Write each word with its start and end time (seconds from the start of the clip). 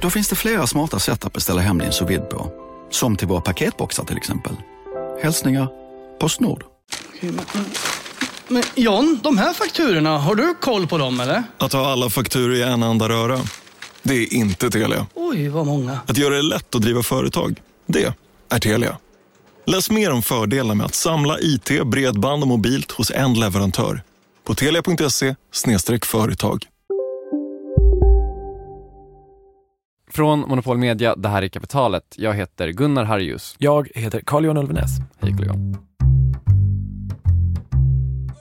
Då 0.00 0.10
finns 0.10 0.28
det 0.28 0.36
flera 0.36 0.66
smarta 0.66 0.98
sätt 0.98 1.24
att 1.24 1.32
beställa 1.32 1.60
hem 1.60 1.78
din 1.78 1.92
sous 1.92 2.20
på. 2.30 2.52
Som 2.90 3.16
till 3.16 3.28
våra 3.28 3.40
paketboxar 3.40 4.04
till 4.04 4.16
exempel. 4.16 4.52
Hälsningar 5.22 5.68
Postnord. 6.20 6.64
Men, 7.20 7.40
men 8.48 8.62
John, 8.74 9.20
de 9.22 9.38
här 9.38 9.52
fakturorna, 9.52 10.18
har 10.18 10.34
du 10.34 10.54
koll 10.60 10.86
på 10.86 10.98
dem 10.98 11.20
eller? 11.20 11.42
Att 11.58 11.72
ha 11.72 11.92
alla 11.92 12.10
fakturor 12.10 12.54
i 12.54 12.62
en 12.62 12.82
enda 12.82 13.08
röra. 13.08 13.40
Det 14.02 14.14
är 14.14 14.34
inte 14.34 14.70
Telia. 14.70 15.06
Oj, 15.14 15.48
vad 15.48 15.66
många. 15.66 15.98
Att 16.06 16.18
göra 16.18 16.34
det 16.34 16.42
lätt 16.42 16.74
att 16.74 16.82
driva 16.82 17.02
företag. 17.02 17.60
Det 17.86 18.14
är 18.50 18.58
Telia. 18.58 18.98
Läs 19.66 19.90
mer 19.90 20.10
om 20.10 20.22
fördelarna 20.22 20.74
med 20.74 20.86
att 20.86 20.94
samla 20.94 21.40
IT, 21.40 21.70
bredband 21.84 22.42
och 22.42 22.48
mobilt 22.48 22.92
hos 22.92 23.10
en 23.10 23.34
leverantör. 23.34 24.02
På 24.44 24.54
telia.se 24.54 25.34
företag. 26.04 26.64
Från 30.18 30.40
Monopol 30.40 30.78
Media, 30.78 31.14
det 31.16 31.28
här 31.28 31.42
är 31.42 31.48
Kapitalet. 31.48 32.04
Jag 32.16 32.34
heter 32.34 32.68
Gunnar 32.68 33.04
Harjus. 33.04 33.54
Jag 33.58 33.88
heter 33.94 34.20
Carl-Johan 34.20 34.56
Ulvenäs. 34.56 34.90
Hej 35.20 35.32
Carl-Johan. 35.32 35.76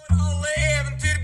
Alle 0.09 0.49
eventyr 0.79 1.17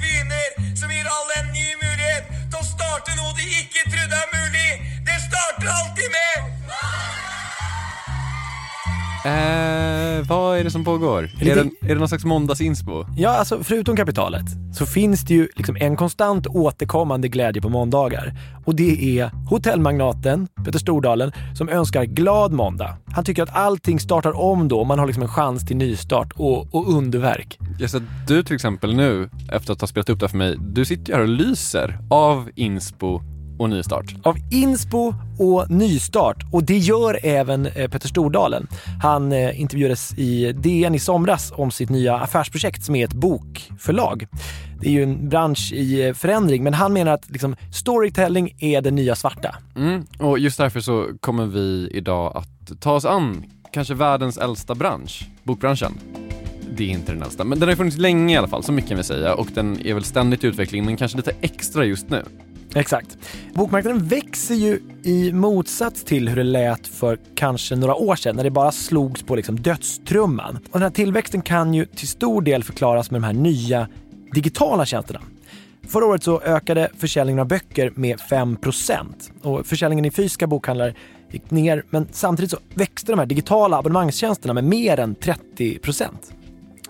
Eh, 9.26 10.28
vad 10.28 10.58
är 10.58 10.64
det 10.64 10.72
som 10.72 10.84
pågår? 10.84 11.22
Lite- 11.40 11.52
Är, 11.52 11.56
det, 11.56 11.70
är 11.82 11.88
det 11.88 11.96
någon 11.96 12.08
slags 12.08 12.26
måndagsinspo? 12.26 13.06
Ja, 13.18 13.30
alltså 13.30 13.64
förutom 13.64 13.96
kapitalet 13.96 14.46
så 14.74 14.86
finns 14.86 15.22
det 15.26 15.34
ju 15.34 15.48
liksom 15.56 15.78
en 15.80 15.96
konstant 15.96 16.48
återkommande 16.48 17.28
glädje 17.28 17.62
på 17.62 17.70
måndagar. 17.70 18.34
Och 18.66 18.76
det 18.76 19.20
är 19.20 19.32
hotellmagnaten 19.50 20.48
Peter 20.66 20.80
Stordalen 20.80 21.32
som 21.58 21.70
önskar 21.70 22.04
glad 22.04 22.52
måndag. 22.54 22.98
Han 23.08 23.24
tycker 23.24 23.44
att 23.44 23.56
allting 23.56 24.00
startar 24.00 24.40
om 24.40 24.68
då. 24.68 24.84
Man 24.84 25.00
har 25.00 25.08
liksom 25.08 25.24
en 25.24 25.30
chans 25.30 25.66
till 25.66 25.78
nystart 25.78 26.34
och, 26.36 26.76
och 26.76 26.94
underverk. 26.98 27.58
Jag 27.80 27.90
ser 27.90 28.02
du 28.28 28.44
till 28.44 28.56
exempel 28.56 28.96
nu, 28.96 29.30
efter 29.52 29.74
att 29.74 29.82
ha 29.82 29.88
spelat 29.88 30.10
upp 30.10 30.20
det 30.20 30.26
här 30.26 30.30
för 30.30 30.38
mig, 30.38 30.56
du 30.60 30.86
sitter 30.86 31.12
ju 31.12 31.14
här 31.16 31.22
och 31.22 31.28
lyser 31.30 32.00
av 32.10 32.50
inspo 32.56 33.22
och 33.58 33.70
nystart. 33.70 34.16
Av 34.24 34.36
inspo 34.52 35.14
och 35.40 35.70
nystart. 35.70 36.44
Och 36.52 36.64
det 36.64 36.78
gör 36.78 37.20
även 37.24 37.66
eh, 37.66 37.90
Peter 37.90 38.08
Stordalen. 38.08 38.68
Han 39.02 39.32
eh, 39.32 39.62
intervjuades 39.62 40.14
i 40.18 40.54
DN 40.54 40.96
i 40.96 41.00
somras 41.00 41.54
om 41.56 41.72
sitt 41.72 41.90
nya 41.90 42.18
affärsprojekt 42.18 42.84
som 42.84 42.96
är 42.96 43.06
ett 43.06 43.14
bokförlag. 43.14 44.28
Det 44.82 44.88
är 44.88 44.92
ju 44.92 45.04
en 45.04 45.30
bransch 45.30 45.72
i 45.74 46.08
eh, 46.08 46.14
förändring, 46.14 46.64
men 46.64 46.74
han 46.74 46.94
menar 46.94 47.12
att 47.12 47.30
liksom, 47.30 47.56
storytelling 47.74 48.56
är 48.60 48.82
det 48.82 48.92
nya 48.92 49.16
svarta. 49.16 49.56
Mm. 49.76 50.06
Och 50.20 50.40
just 50.40 50.58
därför 50.58 50.80
så 50.80 51.08
kommer 51.20 51.46
vi 51.46 51.90
idag 51.94 52.38
att 52.38 52.82
ta 52.82 52.92
oss 52.92 53.06
an 53.06 53.44
kanske 53.72 53.94
världens 53.94 54.38
äldsta 54.38 54.76
bransch, 54.76 55.28
bokbranschen. 55.44 55.94
Det 56.78 56.84
är 56.84 56.90
inte 56.90 57.12
den 57.12 57.22
äldsta, 57.22 57.44
men 57.44 57.60
den 57.60 57.70
har 57.70 57.76
funnits 57.76 57.98
länge 57.98 58.34
i 58.34 58.38
alla 58.38 58.48
fall, 58.48 58.64
så 58.64 58.72
mycket 58.72 58.90
kan 58.90 58.98
vi 58.98 59.04
säga. 59.04 59.34
Och 59.34 59.48
den 59.54 59.86
är 59.86 59.94
väl 59.94 60.04
ständigt 60.04 60.44
i 60.44 60.48
utveckling, 60.48 60.86
men 60.86 60.98
kanske 60.98 61.18
lite 61.18 61.34
extra 61.42 61.86
just 61.86 62.10
nu. 62.10 62.24
Exakt. 62.76 63.18
Bokmarknaden 63.54 64.08
växer 64.08 64.56
ju 64.56 64.80
i 65.04 65.32
motsats 65.32 66.04
till 66.04 66.30
hur 66.30 66.36
det 66.36 66.44
lät 66.44 66.88
för 66.88 67.18
kanske 67.36 67.76
några 67.76 67.96
år 67.96 68.16
sedan 68.16 68.36
när 68.36 68.44
det 68.44 68.52
bara 68.52 68.72
slogs 68.72 69.24
på 69.24 69.36
liksom 69.36 69.60
dödstrumman. 69.60 70.56
Och 70.56 70.72
den 70.72 70.82
här 70.82 70.90
tillväxten 70.90 71.42
kan 71.42 71.74
ju 71.74 71.86
till 71.86 72.08
stor 72.08 72.42
del 72.42 72.64
förklaras 72.64 73.12
med 73.12 73.22
de 73.22 73.26
här 73.26 73.34
nya 73.34 73.88
digitala 74.34 74.86
tjänsterna. 74.86 75.22
Förra 75.88 76.06
året 76.06 76.24
så 76.24 76.42
ökade 76.42 76.90
försäljningen 76.98 77.40
av 77.40 77.48
böcker 77.48 77.92
med 77.96 78.20
5 78.20 78.58
och 79.42 79.66
försäljningen 79.66 80.06
i 80.06 80.12
fysiska 80.12 80.48
bokhandlar 80.48 80.94
gick 81.32 81.52
ner. 81.52 81.84
Men 81.90 82.08
samtidigt 82.12 82.52
så 82.52 82.58
växte 82.74 83.12
de 83.12 83.20
här 83.20 83.26
digitala 83.26 83.78
abonnemangstjänsterna 83.78 84.54
med 84.54 84.64
mer 84.64 85.00
än 85.00 85.16
30 85.16 85.80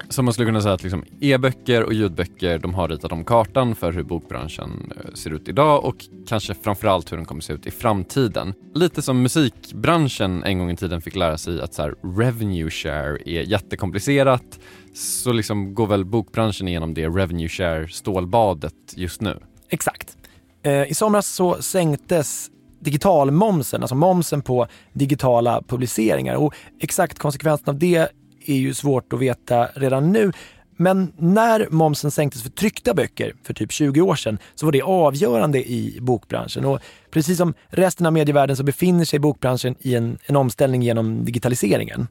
så 0.10 0.24
man 0.24 0.34
skulle 0.34 0.46
kunna 0.46 0.62
säga 0.62 0.74
att 0.74 0.84
liksom 0.84 1.04
e-böcker 1.20 1.84
och 1.84 1.94
ljudböcker, 1.94 2.60
de 2.60 2.74
har 2.74 2.88
ritat 2.88 3.12
om 3.12 3.26
kartan 3.26 3.76
för 3.76 3.92
hur 3.92 4.04
bokbranschen 4.04 4.94
eh, 4.96 5.14
ser 5.14 5.34
ut 5.34 5.48
idag 5.48 5.86
och 5.86 5.96
kanske 6.28 6.54
framförallt 6.54 7.12
hur 7.12 7.18
den 7.18 7.26
kommer 7.26 7.42
se 7.42 7.54
ut 7.54 7.68
i 7.68 7.72
framtiden. 7.72 8.54
Lite 8.74 9.02
som 9.02 9.22
musikbranschen 9.22 10.44
en 10.44 10.60
gång 10.60 10.72
i 10.72 10.76
tiden 10.76 11.02
fick 11.02 11.16
lära 11.16 11.38
sig 11.38 11.62
att 11.62 11.74
så 11.74 11.82
här, 11.82 11.96
revenue 12.18 12.70
share 12.70 13.18
är 13.26 13.42
jättekomplicerat, 13.42 14.60
så 14.94 15.34
liksom 15.34 15.76
går 15.76 15.88
väl 15.88 16.06
bokbranschen 16.06 16.68
igenom 16.68 16.94
det 16.94 17.08
revenue 17.08 17.50
share 17.50 17.88
stålbadet 17.88 18.74
just 18.96 19.22
nu. 19.22 19.40
Exakt. 19.70 20.18
Eh, 20.64 20.92
I 20.92 20.94
somras 20.94 21.28
så 21.28 21.62
sänktes 21.62 22.50
digitalmomsen, 22.80 23.82
alltså 23.82 23.96
momsen 23.96 24.42
på 24.42 24.68
digitala 24.94 25.64
publiceringar. 25.68 26.36
Och 26.36 26.54
exakt 26.80 27.20
konsekvensen 27.20 27.70
av 27.70 27.80
det 27.80 28.10
är 28.46 28.58
ju 28.58 28.74
svårt 28.74 29.14
att 29.14 29.20
veta 29.20 29.66
redan 29.66 30.12
nu. 30.12 30.32
Men 30.78 31.14
när 31.18 31.68
momsen 31.70 32.12
sänktes 32.12 32.44
för 32.44 32.50
tryckta 32.50 32.94
böcker 32.94 33.34
för 33.44 33.54
typ 33.54 33.72
20 33.72 34.02
år 34.02 34.16
sedan 34.16 34.38
så 34.56 34.66
var 34.66 34.72
det 34.72 34.82
avgörande 34.82 35.64
i 35.72 35.98
bokbranschen. 36.02 36.66
Och 36.66 36.80
precis 37.12 37.38
som 37.38 37.54
resten 37.68 38.06
av 38.06 38.14
medievärlden 38.14 38.58
så 38.58 38.64
befinner 38.64 39.06
sig 39.06 39.20
bokbranschen 39.20 39.76
i 39.80 39.96
en, 39.96 40.18
en 40.26 40.36
omställning 40.36 40.82
genom 40.82 41.26
digitaliseringen. 41.26 42.08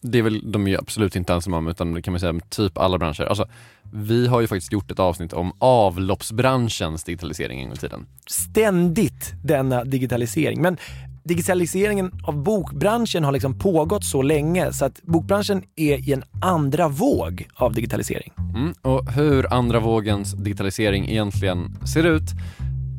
Det 0.00 0.18
är 0.18 0.22
väl 0.22 0.52
de 0.52 0.66
är 0.66 0.70
ju 0.70 0.78
absolut 0.78 1.16
inte 1.16 1.32
ensamma 1.32 1.56
om, 1.58 1.68
utan 1.68 1.94
det 1.94 2.02
kan 2.02 2.12
man 2.12 2.20
säga 2.20 2.40
typ 2.48 2.78
alla 2.78 2.98
branscher. 2.98 3.22
Alltså, 3.22 3.48
vi 3.92 4.26
har 4.26 4.40
ju 4.40 4.46
faktiskt 4.46 4.72
gjort 4.72 4.90
ett 4.90 4.98
avsnitt 4.98 5.32
om 5.32 5.52
avloppsbranschens 5.58 7.04
digitalisering 7.04 7.60
en 7.60 7.66
gång 7.66 7.74
i 7.74 7.78
tiden. 7.78 8.06
Ständigt 8.26 9.32
denna 9.44 9.84
digitalisering. 9.84 10.62
Men 10.62 10.76
digitaliseringen 11.24 12.12
av 12.22 12.42
bokbranschen 12.42 13.24
har 13.24 13.32
liksom 13.32 13.58
pågått 13.58 14.04
så 14.04 14.22
länge 14.22 14.72
så 14.72 14.84
att 14.84 15.02
bokbranschen 15.02 15.62
är 15.76 16.08
i 16.08 16.12
en 16.12 16.24
andra 16.42 16.88
våg 16.88 17.48
av 17.54 17.72
digitalisering. 17.72 18.32
Mm. 18.54 18.74
Och 18.82 19.12
hur 19.12 19.52
andra 19.52 19.80
vågens 19.80 20.32
digitalisering 20.32 21.08
egentligen 21.08 21.86
ser 21.86 22.04
ut 22.04 22.30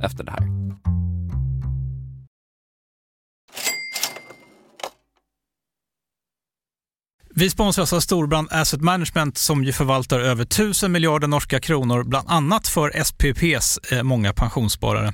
efter 0.04 0.24
det 0.24 0.32
här. 0.32 0.66
Vi 7.38 7.50
sponsras 7.50 7.94
av 7.94 8.00
Storbrand 8.00 8.48
Asset 8.52 8.82
Management 8.82 9.38
som 9.38 9.64
ju 9.64 9.72
förvaltar 9.72 10.20
över 10.20 10.44
1000 10.44 10.92
miljarder 10.92 11.28
norska 11.28 11.60
kronor, 11.60 12.04
bland 12.04 12.30
annat 12.30 12.68
för 12.68 13.04
SPPs 13.04 13.92
eh, 13.92 14.04
många 14.04 14.34
pensionssparare. 14.34 15.14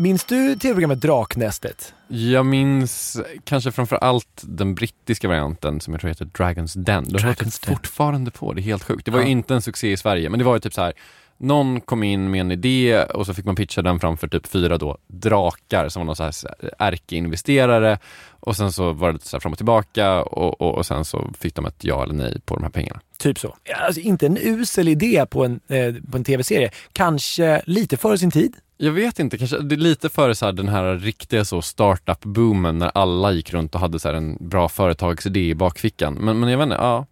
Minns 0.00 0.24
du 0.24 0.56
tv-programmet 0.56 1.00
Draknästet? 1.00 1.94
Jag 2.08 2.46
minns 2.46 3.20
kanske 3.44 3.72
framför 3.72 3.96
allt 3.96 4.42
den 4.42 4.74
brittiska 4.74 5.28
varianten 5.28 5.80
som 5.80 5.94
jag 5.94 6.00
tror 6.00 6.08
heter 6.08 6.24
Dragons 6.24 6.74
Den. 6.74 7.04
Håller 7.04 7.18
Dragon's 7.18 7.66
Den. 7.66 7.76
fortfarande 7.76 8.30
på, 8.30 8.52
det 8.52 8.60
är 8.60 8.62
helt 8.62 8.84
sjukt. 8.84 9.04
Det 9.04 9.10
var 9.10 9.18
ju 9.18 9.24
Ja. 9.24 9.30
inte 9.30 9.54
en 9.54 9.62
succé 9.62 9.92
i 9.92 9.96
Sverige, 9.96 10.30
men 10.30 10.38
det 10.38 10.44
var 10.44 10.54
ju 10.54 10.60
typ 10.60 10.74
så 10.74 10.80
här. 10.80 10.92
Någon 11.42 11.80
kom 11.80 12.02
in 12.02 12.30
med 12.30 12.40
en 12.40 12.50
idé 12.50 13.02
och 13.02 13.26
så 13.26 13.34
fick 13.34 13.44
man 13.44 13.56
pitcha 13.56 13.82
den 13.82 14.00
framför 14.00 14.28
typ 14.28 14.46
fyra 14.46 14.78
då 14.78 14.98
drakar 15.06 15.88
som 15.88 16.00
var 16.00 16.04
någon 16.04 16.16
så 16.16 16.22
här 16.22 16.74
ärkeinvesterare 16.78 17.98
och 18.40 18.56
sen 18.56 18.72
så 18.72 18.92
var 18.92 19.08
det 19.08 19.12
lite 19.12 19.28
så 19.28 19.36
här 19.36 19.40
fram 19.40 19.52
och 19.52 19.58
tillbaka 19.58 20.22
och, 20.22 20.60
och, 20.60 20.74
och 20.74 20.86
sen 20.86 21.04
så 21.04 21.30
fick 21.38 21.54
de 21.54 21.66
ett 21.66 21.84
ja 21.84 22.02
eller 22.02 22.14
nej 22.14 22.40
på 22.44 22.54
de 22.54 22.62
här 22.62 22.70
pengarna. 22.70 23.00
Typ 23.18 23.38
så. 23.38 23.56
Alltså, 23.86 24.00
inte 24.00 24.26
en 24.26 24.38
usel 24.40 24.88
idé 24.88 25.26
på 25.30 25.44
en, 25.44 25.60
eh, 25.68 25.94
på 26.10 26.16
en 26.16 26.24
tv-serie. 26.24 26.70
Kanske 26.92 27.62
lite 27.66 27.96
före 27.96 28.18
sin 28.18 28.30
tid. 28.30 28.56
Jag 28.76 28.92
vet 28.92 29.18
inte, 29.18 29.38
kanske 29.38 29.58
det 29.58 29.74
är 29.74 29.76
lite 29.76 30.08
före 30.08 30.34
så 30.34 30.46
här 30.46 30.52
den 30.52 30.68
här 30.68 30.94
riktiga 30.94 31.44
så 31.44 31.60
startup-boomen 31.62 32.78
när 32.78 32.90
alla 32.94 33.32
gick 33.32 33.52
runt 33.52 33.74
och 33.74 33.80
hade 33.80 33.98
så 33.98 34.08
här 34.08 34.14
en 34.14 34.36
bra 34.40 34.68
företagsidé 34.68 35.48
i 35.48 35.54
bakfickan. 35.54 36.14
Men, 36.14 36.40
men 36.40 36.48
jag 36.48 36.58
vet 36.58 36.64
inte, 36.64 36.76
ja. 36.76 37.06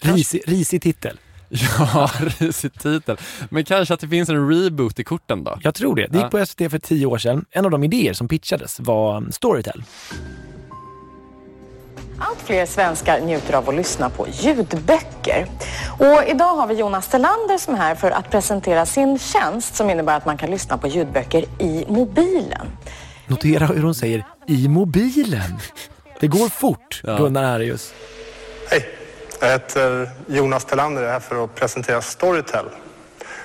Risig, 0.00 0.42
risig 0.46 0.82
titel. 0.82 1.18
Ja, 1.78 2.10
risig 2.40 2.72
titel. 2.80 3.16
Men 3.50 3.64
kanske 3.64 3.94
att 3.94 4.00
det 4.00 4.08
finns 4.08 4.28
en 4.28 4.48
reboot 4.50 4.98
i 4.98 5.04
korten 5.04 5.44
då? 5.44 5.58
Jag 5.62 5.74
tror 5.74 5.96
det. 5.96 6.06
Det 6.06 6.18
gick 6.18 6.30
på 6.30 6.46
SVT 6.46 6.70
för 6.70 6.78
tio 6.78 7.06
år 7.06 7.18
sedan. 7.18 7.44
En 7.50 7.64
av 7.64 7.70
de 7.70 7.84
idéer 7.84 8.12
som 8.12 8.28
pitchades 8.28 8.80
var 8.80 9.24
Storytel. 9.30 9.82
Allt 12.18 12.38
fler 12.44 12.66
svenskar 12.66 13.20
njuter 13.20 13.54
av 13.54 13.68
att 13.68 13.74
lyssna 13.74 14.10
på 14.10 14.26
ljudböcker. 14.28 15.46
Och 15.98 16.22
idag 16.28 16.56
har 16.56 16.66
vi 16.66 16.74
Jonas 16.74 17.08
Telander 17.08 17.58
som 17.58 17.74
är 17.74 17.78
här 17.78 17.94
för 17.94 18.10
att 18.10 18.30
presentera 18.30 18.86
sin 18.86 19.18
tjänst 19.18 19.74
som 19.76 19.90
innebär 19.90 20.16
att 20.16 20.26
man 20.26 20.36
kan 20.36 20.50
lyssna 20.50 20.78
på 20.78 20.88
ljudböcker 20.88 21.44
i 21.58 21.84
mobilen. 21.88 22.66
Notera 23.26 23.66
hur 23.66 23.82
hon 23.82 23.94
säger 23.94 24.24
i 24.46 24.68
mobilen. 24.68 25.58
Det 26.20 26.26
går 26.26 26.48
fort, 26.48 27.00
Ja. 27.04 27.16
Gunnar 27.16 27.42
Arius. 27.44 27.92
Hej, 28.70 28.84
jag 29.44 29.52
heter 29.52 30.10
Jonas 30.26 30.64
Telander 30.64 31.02
och 31.02 31.08
är 31.08 31.12
här 31.12 31.20
för 31.20 31.44
att 31.44 31.54
presentera 31.54 32.02
Storytel 32.02 32.64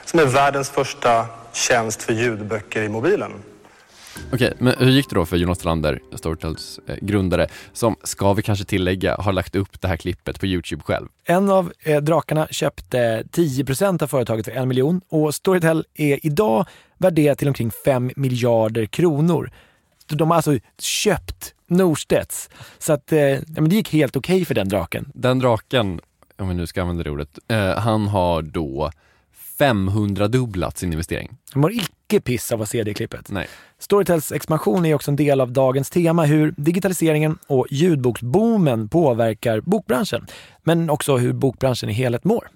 som 0.06 0.20
är 0.20 0.26
världens 0.26 0.70
första 0.70 1.26
tjänst 1.54 2.04
för 2.04 2.14
ljudböcker 2.14 2.82
i 2.82 2.90
mobilen. 2.90 3.32
Okej, 4.34 4.54
men 4.58 4.74
hur 4.78 4.90
gick 4.90 5.10
det 5.10 5.16
då 5.16 5.26
för 5.26 5.38
Jonas 5.38 5.58
Talander, 5.58 6.00
Storytels 6.16 6.80
eh, 6.88 6.96
grundare, 7.02 7.48
som, 7.74 7.96
ska 8.04 8.34
vi 8.34 8.42
kanske 8.42 8.66
tillägga, 8.66 9.16
har 9.16 9.34
lagt 9.34 9.56
upp 9.56 9.82
det 9.82 9.88
här 9.88 9.98
klippet 9.98 10.40
på 10.40 10.46
Youtube 10.46 10.84
själv? 10.84 11.08
En 11.26 11.50
av 11.50 11.74
eh, 11.84 12.02
drakarna 12.02 12.48
köpte 12.52 13.24
10% 13.32 14.04
av 14.04 14.08
företaget 14.08 14.46
för 14.46 14.52
en 14.52 14.68
miljon 14.68 15.02
och 15.10 15.36
Storytel 15.36 15.86
är 15.96 16.26
idag 16.26 16.66
värderat 16.98 17.38
till 17.38 17.48
omkring 17.48 17.72
5 17.86 18.12
miljarder 18.16 18.86
kronor. 18.86 19.52
De 20.10 20.30
har 20.30 20.36
alltså 20.36 20.58
köpt 20.80 21.54
Norstedts. 21.68 22.50
Så 22.78 22.94
att, 22.94 23.12
eh, 23.12 23.20
ja, 23.20 23.42
men 23.48 23.70
det 23.70 23.76
gick 23.76 23.94
helt 23.94 24.16
okej 24.16 24.46
för 24.46 24.56
den 24.56 24.70
draken. 24.70 25.12
Den 25.14 25.40
draken, 25.40 26.02
om 26.38 26.50
vi 26.50 26.56
nu 26.56 26.68
ska 26.68 26.82
använda 26.82 27.04
det 27.04 27.10
ordet, 27.12 27.40
eh, 27.48 27.78
han 27.78 28.08
har 28.08 28.42
då 28.42 28.92
500-dubblat 29.60 30.78
sin 30.78 30.92
investering. 30.92 31.38
De 31.54 31.64
har 31.64 31.70
icke 31.70 32.22
piss 32.22 32.52
av 32.52 32.62
att 32.62 32.70
se 32.70 32.84
det 32.84 32.94
klippet. 32.94 33.32
Nej. 33.32 33.48
Storytels 33.80 34.32
expansion 34.32 34.86
är 34.86 34.94
också 34.94 35.12
en 35.12 35.16
del 35.16 35.42
av 35.42 35.52
dagens 35.52 35.90
tema, 35.90 36.26
hur 36.26 36.54
digitaliseringen 36.58 37.38
och 37.48 37.68
ljudboksboomen 37.70 38.90
påverkar 38.90 39.62
bokbranschen, 39.62 40.28
men 40.64 40.90
också 40.90 41.18
hur 41.18 41.34
bokbranschen 41.34 41.90
i 41.90 41.94
helhet 41.94 42.24
mår. 42.24 42.48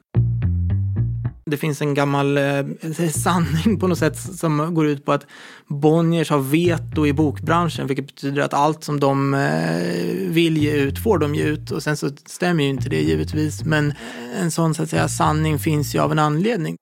Det 1.53 1.57
finns 1.57 1.81
en 1.81 1.93
gammal 1.93 2.37
eh, 2.37 2.63
sanning 3.11 3.79
på 3.79 3.87
något 3.87 3.97
sätt 3.97 4.17
som 4.17 4.73
går 4.73 4.87
ut 4.87 5.05
på 5.05 5.11
att 5.11 5.25
Bonniers 5.67 6.29
har 6.29 6.39
veto 6.39 7.05
i 7.05 7.13
bokbranschen, 7.13 7.87
vilket 7.87 8.07
betyder 8.07 8.41
att 8.41 8.53
allt 8.53 8.83
som 8.83 8.99
de 8.99 9.33
eh, 9.33 10.31
vill 10.31 10.57
ge 10.57 10.71
ut 10.71 10.99
får 10.99 11.17
de 11.17 11.35
ge 11.35 11.43
ut. 11.43 11.71
Och 11.71 11.83
sen 11.83 11.97
så 11.97 12.09
stämmer 12.25 12.63
ju 12.63 12.69
inte 12.69 12.89
det 12.89 13.01
givetvis, 13.01 13.63
men 13.63 13.93
en 14.41 14.51
sån 14.51 14.73
så 14.73 14.83
att 14.83 14.89
säga 14.89 15.07
sanning 15.07 15.59
finns 15.59 15.95
ju 15.95 15.99
av 15.99 16.11
en 16.11 16.19
anledning. 16.19 16.75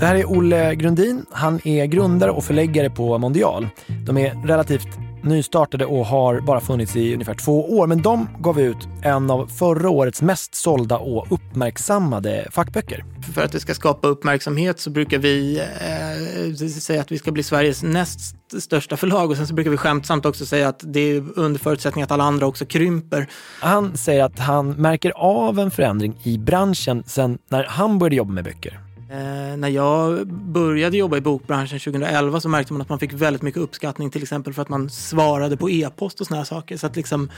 Det 0.00 0.06
här 0.06 0.14
är 0.14 0.30
Olle 0.30 0.74
Grundin. 0.74 1.24
Han 1.30 1.60
är 1.64 1.86
grundare 1.86 2.30
och 2.30 2.44
förläggare 2.44 2.90
på 2.90 3.18
Mondial. 3.18 3.68
De 4.06 4.16
är 4.16 4.46
relativt 4.46 5.07
nystartade 5.22 5.86
och 5.86 6.06
har 6.06 6.40
bara 6.40 6.60
funnits 6.60 6.96
i 6.96 7.12
ungefär 7.14 7.34
två 7.34 7.78
år, 7.78 7.86
men 7.86 8.02
de 8.02 8.28
gav 8.40 8.60
ut 8.60 8.88
en 9.02 9.30
av 9.30 9.46
förra 9.46 9.90
årets 9.90 10.22
mest 10.22 10.54
sålda 10.54 10.98
och 10.98 11.26
uppmärksammade 11.30 12.48
fackböcker. 12.50 13.04
För 13.34 13.42
att 13.42 13.52
det 13.52 13.60
ska 13.60 13.74
skapa 13.74 14.08
uppmärksamhet 14.08 14.80
så 14.80 14.90
brukar 14.90 15.18
vi 15.18 15.58
eh, 15.58 16.66
säga 16.66 17.00
att 17.00 17.12
vi 17.12 17.18
ska 17.18 17.32
bli 17.32 17.42
Sveriges 17.42 17.82
näst 17.82 18.34
största 18.62 18.96
förlag 18.96 19.30
och 19.30 19.36
sen 19.36 19.46
så 19.46 19.54
brukar 19.54 19.70
vi 19.70 19.76
skämtsamt 19.76 20.26
också 20.26 20.46
säga 20.46 20.68
att 20.68 20.82
det 20.84 21.00
är 21.00 21.24
under 21.36 21.60
förutsättning 21.60 22.04
att 22.04 22.10
alla 22.10 22.24
andra 22.24 22.46
också 22.46 22.66
krymper. 22.66 23.26
Han 23.60 23.96
säger 23.96 24.24
att 24.24 24.38
han 24.38 24.70
märker 24.70 25.10
av 25.16 25.58
en 25.58 25.70
förändring 25.70 26.20
i 26.22 26.38
branschen 26.38 27.02
sen 27.06 27.38
när 27.48 27.64
han 27.64 27.98
började 27.98 28.16
jobba 28.16 28.32
med 28.32 28.44
böcker. 28.44 28.87
Eh, 29.10 29.56
när 29.56 29.68
jag 29.68 30.26
började 30.28 30.96
jobba 30.96 31.16
i 31.16 31.20
bokbranschen 31.20 31.78
2011 31.78 32.40
så 32.40 32.48
märkte 32.48 32.72
man 32.72 32.82
att 32.82 32.88
man 32.88 32.98
fick 32.98 33.12
väldigt 33.12 33.42
mycket 33.42 33.62
uppskattning 33.62 34.10
till 34.10 34.22
exempel 34.22 34.52
för 34.52 34.62
att 34.62 34.68
man 34.68 34.90
svarade 34.90 35.56
på 35.56 35.70
e-post 35.70 36.20
och 36.20 36.26
såna 36.26 36.38
här 36.38 36.44
saker. 36.44 36.76
Så 36.76 36.86
att 36.86 36.96
liksom 36.96 37.30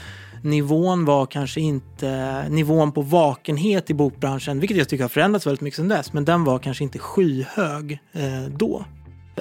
nivån 0.43 1.05
var 1.05 1.25
kanske 1.25 1.61
inte, 1.61 2.45
nivån 2.49 2.91
på 2.91 3.01
vakenhet 3.01 3.89
i 3.89 3.93
bokbranschen, 3.93 4.59
vilket 4.59 4.77
jag 4.77 4.89
tycker 4.89 5.03
har 5.03 5.09
förändrats 5.09 5.47
väldigt 5.47 5.61
mycket 5.61 5.77
sedan 5.77 5.87
dess, 5.87 6.13
men 6.13 6.25
den 6.25 6.43
var 6.43 6.59
kanske 6.59 6.83
inte 6.83 6.99
skyhög 6.99 7.99
eh, 8.13 8.51
då. 8.57 8.85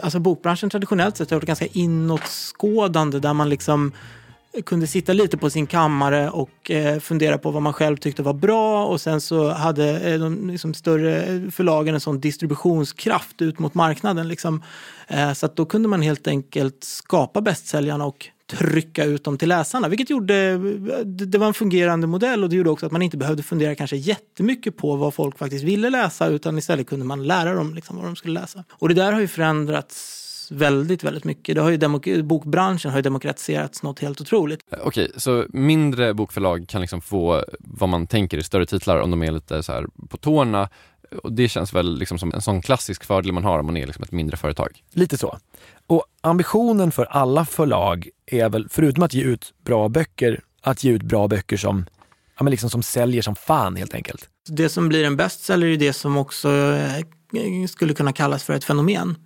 Alltså 0.02 0.18
bokbranschen 0.18 0.70
traditionellt 0.70 1.16
sett 1.16 1.30
har 1.30 1.36
varit 1.36 1.46
ganska 1.46 1.66
inåtskådande 1.66 3.18
där 3.18 3.34
man 3.34 3.48
liksom 3.48 3.92
kunde 4.64 4.86
sitta 4.86 5.12
lite 5.12 5.36
på 5.36 5.50
sin 5.50 5.66
kammare 5.66 6.30
och 6.30 6.70
eh, 6.70 7.00
fundera 7.00 7.38
på 7.38 7.50
vad 7.50 7.62
man 7.62 7.72
själv 7.72 7.96
tyckte 7.96 8.22
var 8.22 8.32
bra 8.32 8.86
och 8.86 9.00
sen 9.00 9.20
så 9.20 9.48
hade 9.48 10.00
eh, 10.00 10.20
de 10.20 10.50
liksom, 10.50 10.74
större 10.74 11.22
eh, 11.22 11.50
förlagen 11.50 11.94
en 11.94 12.00
sån 12.00 12.20
distributionskraft 12.20 13.42
ut 13.42 13.58
mot 13.58 13.74
marknaden. 13.74 14.28
Liksom. 14.28 14.62
Så 15.36 15.46
att 15.46 15.56
då 15.56 15.64
kunde 15.64 15.88
man 15.88 16.02
helt 16.02 16.26
enkelt 16.26 16.84
skapa 16.84 17.40
bästsäljarna 17.40 18.06
och 18.06 18.28
trycka 18.46 19.04
ut 19.04 19.24
dem 19.24 19.38
till 19.38 19.48
läsarna, 19.48 19.88
vilket 19.88 20.10
gjorde, 20.10 20.58
det 21.04 21.38
var 21.38 21.46
en 21.46 21.54
fungerande 21.54 22.06
modell 22.06 22.42
och 22.42 22.50
det 22.50 22.56
gjorde 22.56 22.70
också 22.70 22.86
att 22.86 22.92
man 22.92 23.02
inte 23.02 23.16
behövde 23.16 23.42
fundera 23.42 23.74
kanske 23.74 23.96
jättemycket 23.96 24.76
på 24.76 24.96
vad 24.96 25.14
folk 25.14 25.38
faktiskt 25.38 25.64
ville 25.64 25.90
läsa 25.90 26.26
utan 26.26 26.58
istället 26.58 26.86
kunde 26.86 27.04
man 27.04 27.26
lära 27.26 27.54
dem 27.54 27.74
liksom, 27.74 27.96
vad 27.96 28.04
de 28.04 28.16
skulle 28.16 28.40
läsa. 28.40 28.64
Och 28.70 28.88
det 28.88 28.94
där 28.94 29.12
har 29.12 29.20
ju 29.20 29.28
förändrats 29.28 30.19
väldigt, 30.50 31.04
väldigt 31.04 31.24
mycket. 31.24 31.54
Det 31.54 31.60
har 31.60 31.70
ju 31.70 31.76
demok- 31.76 32.22
bokbranschen 32.22 32.90
har 32.90 32.98
ju 32.98 33.02
demokratiserats 33.02 33.82
något 33.82 33.98
helt 33.98 34.20
otroligt. 34.20 34.60
Eh, 34.72 34.78
Okej, 34.82 35.10
så 35.16 35.46
mindre 35.48 36.14
bokförlag 36.14 36.68
kan 36.68 36.80
liksom 36.80 37.00
få 37.00 37.44
vad 37.60 37.88
man 37.88 38.06
tänker 38.06 38.38
i 38.38 38.42
större 38.42 38.66
titlar 38.66 39.00
om 39.00 39.10
de 39.10 39.22
är 39.22 39.32
lite 39.32 39.62
så 39.62 39.72
här 39.72 39.86
på 40.08 40.16
tårna. 40.16 40.68
Och 41.22 41.32
det 41.32 41.48
känns 41.48 41.72
väl 41.74 41.98
liksom 41.98 42.18
som 42.18 42.34
en 42.34 42.40
sån 42.42 42.62
klassisk 42.62 43.04
fördel 43.04 43.32
man 43.32 43.44
har 43.44 43.58
om 43.58 43.66
man 43.66 43.76
är 43.76 43.86
liksom 43.86 44.04
ett 44.04 44.12
mindre 44.12 44.36
företag. 44.36 44.82
Lite 44.92 45.18
så. 45.18 45.38
Och 45.86 46.04
ambitionen 46.20 46.92
för 46.92 47.04
alla 47.04 47.44
förlag 47.44 48.08
är 48.26 48.48
väl, 48.48 48.66
förutom 48.70 49.02
att 49.02 49.14
ge 49.14 49.22
ut 49.22 49.54
bra 49.64 49.88
böcker, 49.88 50.40
att 50.62 50.84
ge 50.84 50.90
ut 50.92 51.02
bra 51.02 51.28
böcker 51.28 51.56
som, 51.56 51.86
ja, 52.36 52.42
men 52.44 52.50
liksom 52.50 52.70
som 52.70 52.82
säljer 52.82 53.22
som 53.22 53.34
fan 53.34 53.76
helt 53.76 53.94
enkelt. 53.94 54.28
Det 54.48 54.68
som 54.68 54.88
blir 54.88 55.04
en 55.04 55.16
bestseller 55.16 55.66
är 55.66 55.76
det 55.76 55.92
som 55.92 56.16
också 56.16 56.48
eh, 56.50 57.04
skulle 57.68 57.94
kunna 57.94 58.12
kallas 58.12 58.42
för 58.42 58.52
ett 58.52 58.64
fenomen. 58.64 59.16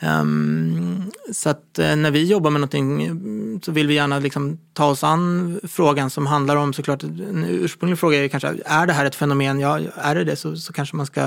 Um, 0.00 1.10
så 1.32 1.48
att 1.50 1.78
eh, 1.78 1.96
när 1.96 2.10
vi 2.10 2.24
jobbar 2.24 2.50
med 2.50 2.60
någonting 2.60 3.04
mm, 3.04 3.60
så 3.62 3.72
vill 3.72 3.86
vi 3.86 3.94
gärna 3.94 4.18
liksom 4.18 4.58
ta 4.72 4.86
oss 4.86 5.04
an 5.04 5.60
frågan 5.68 6.10
som 6.10 6.26
handlar 6.26 6.56
om 6.56 6.72
såklart 6.72 7.02
en 7.02 7.44
ursprunglig 7.48 7.98
fråga 7.98 8.24
är 8.24 8.28
kanske 8.28 8.54
är 8.66 8.86
det 8.86 8.92
här 8.92 9.04
ett 9.04 9.14
fenomen? 9.14 9.60
Ja, 9.60 9.80
är 9.96 10.14
det 10.14 10.24
det 10.24 10.36
så, 10.36 10.56
så 10.56 10.72
kanske 10.72 10.96
man 10.96 11.06
ska 11.06 11.20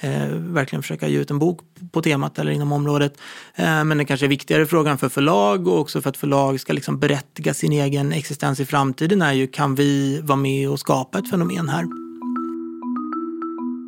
eh, 0.00 0.28
verkligen 0.30 0.82
försöka 0.82 1.08
ge 1.08 1.18
ut 1.18 1.30
en 1.30 1.38
bok 1.38 1.60
på 1.92 2.02
temat 2.02 2.38
eller 2.38 2.52
inom 2.52 2.72
området. 2.72 3.18
Eh, 3.54 3.84
men 3.84 3.88
den 3.88 4.06
kanske 4.06 4.26
är 4.26 4.28
viktigare 4.28 4.66
frågan 4.66 4.98
för 4.98 5.08
förlag 5.08 5.68
och 5.68 5.80
också 5.80 6.02
för 6.02 6.10
att 6.10 6.16
förlag 6.16 6.60
ska 6.60 6.72
liksom 6.72 6.98
berättiga 6.98 7.54
sin 7.54 7.72
egen 7.72 8.12
existens 8.12 8.60
i 8.60 8.64
framtiden 8.64 9.22
är 9.22 9.32
ju 9.32 9.46
kan 9.46 9.74
vi 9.74 10.20
vara 10.20 10.36
med 10.36 10.70
och 10.70 10.80
skapa 10.80 11.18
ett 11.18 11.30
fenomen 11.30 11.68
här? 11.68 11.84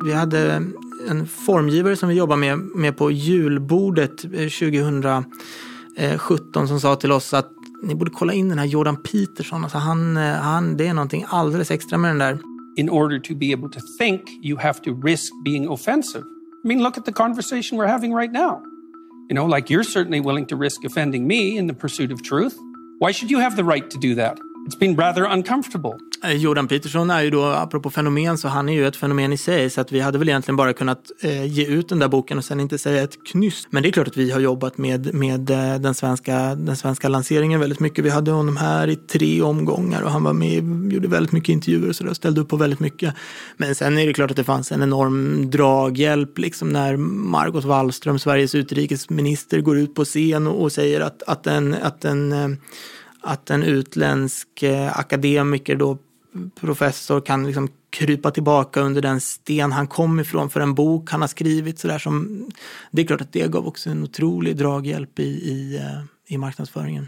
Vi 0.05 0.13
hade 0.13 0.63
en 1.09 1.27
formgivare 1.27 1.95
som 1.95 2.09
vi 2.09 2.15
jobbar 2.15 2.35
med, 2.35 2.57
med 2.57 2.97
på 2.97 3.11
julbordet 3.11 4.23
eh, 4.23 4.29
2017 4.29 6.67
som 6.67 6.79
sa 6.79 6.95
till 6.95 7.11
oss 7.11 7.33
att 7.33 7.51
ni 7.83 7.95
borde 7.95 8.11
kolla 8.11 8.33
in 8.33 8.49
den 8.49 8.59
här 8.59 8.65
Jordan 8.65 8.97
Peterson. 9.03 9.63
Alltså 9.63 9.77
han, 9.77 10.17
eh, 10.17 10.33
han, 10.33 10.77
det 10.77 10.87
är 10.87 10.93
någonting 10.93 11.25
alldeles 11.29 11.71
extra 11.71 11.97
med 11.97 12.11
den 12.11 12.17
där. 12.17 12.39
in 12.79 12.87
order 12.87 13.19
to 13.19 13.35
be 13.35 13.51
able 13.51 13.69
to 13.69 13.81
think, 13.97 14.29
you 14.41 14.55
have 14.55 14.81
to 14.81 14.93
risk 14.93 15.33
being 15.43 15.67
offensive. 15.67 16.23
I 16.63 16.67
mean, 16.67 16.81
look 16.81 16.97
at 16.97 17.03
the 17.03 17.11
conversation 17.11 17.77
we're 17.77 17.87
having 17.87 18.13
right 18.13 18.31
now. 18.31 18.61
You 19.29 19.35
know, 19.35 19.45
like 19.45 19.69
you're 19.69 19.83
certainly 19.83 20.21
willing 20.21 20.45
to 20.47 20.55
risk 20.55 20.85
offending 20.85 21.27
me 21.27 21.57
in 21.57 21.67
the 21.67 21.73
pursuit 21.73 22.11
of 22.11 22.23
truth. 22.23 22.57
Why 22.99 23.11
should 23.11 23.29
you 23.29 23.39
have 23.39 23.57
the 23.57 23.65
right 23.65 23.89
to 23.89 23.99
do 23.99 24.15
that? 24.15 24.39
It's 24.65 24.75
been 24.75 24.95
rather 24.95 25.25
uncomfortable. 25.25 25.97
Eh, 26.23 26.31
Jordan 26.31 26.67
Peterson 26.67 27.09
är 27.09 27.21
ju 27.21 27.29
då, 27.29 27.45
apropå 27.45 27.89
fenomen, 27.89 28.37
så 28.37 28.47
han 28.47 28.69
är 28.69 28.73
ju 28.73 28.87
ett 28.87 28.95
fenomen 28.95 29.33
i 29.33 29.37
sig. 29.37 29.69
Så 29.69 29.81
att 29.81 29.91
vi 29.91 29.99
hade 29.99 30.17
väl 30.17 30.29
egentligen 30.29 30.55
bara 30.55 30.73
kunnat 30.73 31.11
eh, 31.21 31.45
ge 31.45 31.65
ut 31.65 31.89
den 31.89 31.99
där 31.99 32.07
boken 32.07 32.37
och 32.37 32.45
sen 32.45 32.59
inte 32.59 32.77
säga 32.77 33.03
ett 33.03 33.25
knyst. 33.25 33.67
Men 33.69 33.83
det 33.83 33.89
är 33.89 33.91
klart 33.91 34.07
att 34.07 34.17
vi 34.17 34.31
har 34.31 34.39
jobbat 34.39 34.77
med, 34.77 35.13
med 35.13 35.49
eh, 35.49 35.75
den, 35.79 35.93
svenska, 35.93 36.55
den 36.55 36.75
svenska 36.75 37.09
lanseringen 37.09 37.59
väldigt 37.59 37.79
mycket. 37.79 38.05
Vi 38.05 38.09
hade 38.09 38.31
honom 38.31 38.57
här 38.57 38.87
i 38.87 38.95
tre 38.95 39.41
omgångar 39.41 40.01
och 40.01 40.11
han 40.11 40.23
var 40.23 40.33
med, 40.33 40.93
gjorde 40.93 41.07
väldigt 41.07 41.31
mycket 41.31 41.49
intervjuer 41.49 41.89
och 41.89 41.95
så 41.95 42.03
där, 42.03 42.13
ställde 42.13 42.41
upp 42.41 42.49
på 42.49 42.57
väldigt 42.57 42.79
mycket. 42.79 43.13
Men 43.57 43.75
sen 43.75 43.97
är 43.97 44.07
det 44.07 44.13
klart 44.13 44.31
att 44.31 44.37
det 44.37 44.43
fanns 44.43 44.71
en 44.71 44.83
enorm 44.83 45.49
draghjälp 45.49 46.37
liksom 46.37 46.69
när 46.69 46.97
Margot 46.97 47.65
Wallström, 47.65 48.19
Sveriges 48.19 48.55
utrikesminister, 48.55 49.61
går 49.61 49.77
ut 49.77 49.95
på 49.95 50.05
scen 50.05 50.47
och, 50.47 50.61
och 50.61 50.71
säger 50.71 51.01
att, 51.01 51.23
att 51.23 51.47
en, 51.47 51.75
att 51.81 52.05
en 52.05 52.31
eh, 52.31 52.47
att 53.21 53.49
en 53.49 53.63
utländsk 53.63 54.63
eh, 54.63 54.99
akademiker 54.99 55.75
då 55.75 55.97
professor 56.59 57.21
kan 57.21 57.47
liksom 57.47 57.69
krypa 57.89 58.31
tillbaka 58.31 58.81
under 58.81 59.01
den 59.01 59.21
sten 59.21 59.71
han 59.71 59.87
kom 59.87 60.19
ifrån 60.19 60.49
för 60.49 60.59
en 60.59 60.75
bok 60.75 61.11
han 61.11 61.21
har 61.21 61.27
skrivit. 61.27 61.79
Så 61.79 61.87
där 61.87 61.99
som, 61.99 62.45
det 62.91 63.01
är 63.01 63.05
klart 63.05 63.21
att 63.21 63.33
det 63.33 63.51
gav 63.51 63.67
också 63.67 63.89
en 63.89 64.03
otrolig 64.03 64.57
draghjälp 64.57 65.19
i, 65.19 65.23
i, 65.23 65.77
eh, 65.77 66.33
i 66.33 66.37
marknadsföringen. 66.37 67.07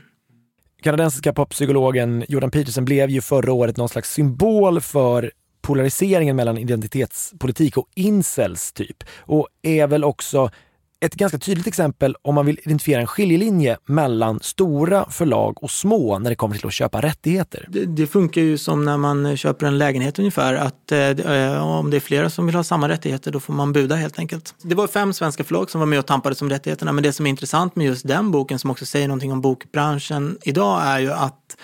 Kanadensiska 0.82 1.34
poppsykologen 1.34 2.26
Jordan 2.28 2.52
Peterson 2.52 2.86
blev 2.86 3.10
ju 3.10 3.22
förra 3.22 3.54
året 3.54 3.78
någon 3.78 3.90
slags 3.90 4.14
symbol 4.14 4.82
för 4.82 5.32
polariseringen 5.62 6.36
mellan 6.36 6.58
identitetspolitik 6.58 7.78
och 7.78 7.88
incels 7.96 8.74
typ. 8.74 9.04
Och 9.20 9.48
är 9.62 9.88
väl 9.88 10.04
också 10.04 10.50
ett 11.06 11.16
ganska 11.16 11.38
tydligt 11.38 11.68
exempel 11.68 12.16
om 12.22 12.36
man 12.36 12.46
vill 12.46 12.60
identifiera 12.64 13.02
en 13.02 13.08
skiljelinje 13.08 13.78
mellan 13.86 14.40
stora 14.40 15.10
förlag 15.10 15.64
och 15.64 15.72
små 15.72 16.20
när 16.20 16.30
det 16.30 16.36
kommer 16.36 16.56
till 16.56 16.68
att 16.68 16.74
köpa 16.74 17.02
rättigheter. 17.02 17.66
Det, 17.70 17.86
det 17.86 18.08
funkar 18.08 18.42
ju 18.42 18.58
som 18.58 18.86
när 18.86 18.98
man 18.98 19.38
köper 19.38 19.66
en 19.66 19.78
lägenhet 19.78 20.20
ungefär, 20.20 20.54
att 20.54 20.92
eh, 20.92 21.00
eh 21.00 21.78
om 21.78 21.90
det 21.92 21.98
är 21.98 22.02
flera 22.02 22.30
som 22.30 22.46
vill 22.46 22.56
ha 22.56 22.64
samma 22.64 22.90
rättigheter 22.90 23.32
då 23.32 23.40
får 23.40 23.54
man 23.54 23.74
buda 23.74 23.96
helt 23.96 24.20
enkelt. 24.20 24.56
Det 24.62 24.76
var 24.76 24.88
fem 24.88 25.14
svenska 25.14 25.44
förlag 25.44 25.70
som 25.70 25.80
var 25.80 25.86
med 25.86 26.00
och 26.00 26.06
tampades 26.06 26.42
om 26.42 26.50
rättigheterna, 26.50 26.92
men 26.92 27.04
det 27.04 27.14
som 27.14 27.26
är 27.26 27.30
intressant 27.30 27.76
med 27.76 27.88
just 27.88 28.08
den 28.08 28.32
boken 28.32 28.60
som 28.60 28.72
också 28.72 28.86
säger 28.86 29.08
någonting 29.08 29.32
om 29.32 29.42
bokbranschen 29.42 30.38
idag 30.44 30.82
är 30.84 31.00
ju 31.00 31.12
att 31.12 31.58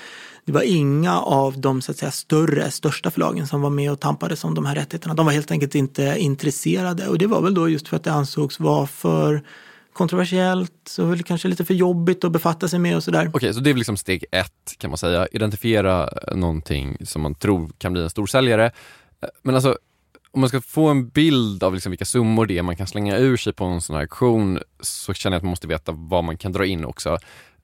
det 0.48 0.54
var 0.54 0.62
inga 0.62 1.22
av 1.22 1.62
de 1.62 1.82
så 1.82 1.92
att 1.92 1.98
säga, 1.98 2.12
större, 2.12 2.72
största 2.72 3.12
förlagen 3.12 3.48
som 3.48 3.62
var 3.62 3.70
med 3.70 3.92
och 3.92 4.00
tampades 4.00 4.44
om 4.44 4.56
de 4.56 4.66
här 4.66 4.75
rättigheterna. 4.75 5.13
De 5.13 5.25
var 5.25 5.34
helt 5.34 5.51
enkelt 5.51 5.75
inte 5.75 6.16
intresserade 6.18 7.08
och 7.08 7.18
det 7.18 7.27
var 7.27 7.42
väl 7.42 7.54
då 7.54 7.70
just 7.70 7.88
för 7.88 7.96
att 7.96 8.04
det 8.04 8.12
ansågs 8.12 8.60
vara 8.60 8.88
för 8.88 9.44
kontroversiellt 9.94 10.98
och 11.00 11.25
kanske 11.25 11.48
lite 11.48 11.66
för 11.66 11.74
jobbigt 11.74 12.24
att 12.24 12.32
befatta 12.32 12.68
sig 12.68 12.80
med 12.80 12.96
och 12.96 13.04
sådär. 13.04 13.32
Okej, 13.34 13.54
så 13.54 13.60
det 13.60 13.70
är 13.70 13.74
väl 13.74 13.77
liksom 13.77 13.98
steg 13.98 14.25
ett 14.32 14.75
kan 14.77 14.89
man 14.89 14.98
säga. 14.98 15.27
Identifiera 15.32 16.10
någonting 16.36 16.98
som 17.06 17.22
man 17.22 17.36
tror 17.36 17.72
kan 17.77 17.94
bli 17.94 18.04
en 18.04 18.10
storsäljare. 18.10 18.72
Men 19.44 19.56
alltså, 19.56 19.77
om 20.32 20.42
man 20.42 20.50
ska 20.50 20.62
få 20.62 20.88
en 20.88 21.10
bild 21.10 21.63
av 21.63 21.74
liksom 21.74 21.89
vilka 21.89 22.06
summor 22.06 22.46
det 22.46 22.58
är 22.58 22.62
man 22.62 22.75
kan 22.75 22.88
slänga 22.88 23.18
ur 23.18 23.38
sig 23.38 23.54
på 23.54 23.66
en 23.66 23.82
sån 23.82 23.96
här 23.96 24.04
auktion 24.04 24.60
så 24.80 25.13
känner 25.13 25.36
jag 25.36 25.39
att 25.39 25.44
man 25.44 25.50
måste 25.50 25.68
veta 25.68 25.92
vad 25.92 26.24
man 26.24 26.38
kan 26.38 26.51
dra 26.51 26.66
in 26.66 26.86
också. 26.86 27.18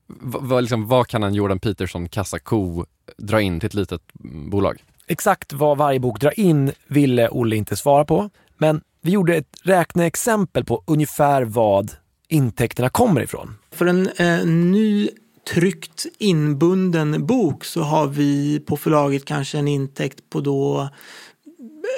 Vad, 0.07 0.63
liksom, 0.63 0.88
vad 0.88 1.07
kan 1.07 1.24
en 1.24 1.33
Jordan 1.33 1.60
Peterson 1.60 2.10
kassako 2.10 2.86
dra 3.17 3.41
in 3.41 3.60
till 3.60 3.67
ett 3.67 3.74
litet 3.74 4.01
bolag? 4.50 4.83
Exakt 5.07 5.53
vad 5.53 5.77
varje 5.77 6.00
bok 6.00 6.19
drar 6.19 6.39
in 6.39 6.72
ville 6.88 7.29
Olle 7.29 7.55
inte 7.55 7.75
svara 7.75 8.05
på, 8.05 8.29
men 8.57 8.81
vi 9.01 9.12
gjorde 9.12 9.36
ett 9.36 9.57
räkneexempel 9.63 10.65
på 10.65 10.83
ungefär 10.88 11.43
vad 11.43 11.91
intäkterna 12.27 12.89
kommer 12.89 13.22
ifrån. 13.22 13.55
För 13.72 13.86
en 13.86 14.10
eh, 14.17 14.45
ny 14.45 15.10
tryckt 15.53 16.05
inbunden 16.17 17.25
bok 17.25 17.65
så 17.65 17.81
har 17.81 18.07
vi 18.07 18.60
på 18.60 18.77
förlaget 18.77 19.25
kanske 19.25 19.57
en 19.57 19.67
intäkt 19.67 20.29
på 20.29 20.41
då 20.41 20.89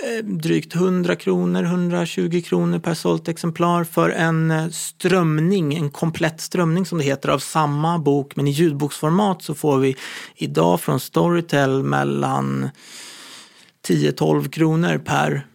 Eh, 0.05 0.23
drygt 0.23 0.75
100 0.75 1.15
kronor, 1.15 1.63
120 1.63 2.41
kronor 2.45 2.79
per 2.79 2.93
sålt 2.93 3.27
exemplar 3.27 3.83
för 3.83 4.09
en 4.09 4.51
eh, 4.51 4.69
strömning, 4.69 5.75
en 5.75 5.91
komplett 5.91 6.41
strömning 6.41 6.85
som 6.85 6.97
det 6.97 7.03
heter 7.03 7.29
av 7.29 7.39
samma 7.39 7.99
bok 7.99 8.35
men 8.35 8.47
i 8.47 8.51
ljudboksformat 8.51 9.41
så 9.41 9.55
får 9.55 9.77
vi 9.77 9.95
idag 10.35 10.81
från 10.81 10.99
Storytel 10.99 11.83
mellan 11.83 12.69
10-12 13.87 14.49
kronor 14.49 14.97
per 14.97 15.47